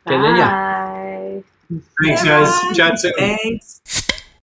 [0.07, 0.51] Okay, then, yeah.
[0.51, 1.45] Bye.
[2.05, 2.77] Thanks, guys.
[2.77, 3.13] Chat soon.
[3.17, 3.81] Thanks.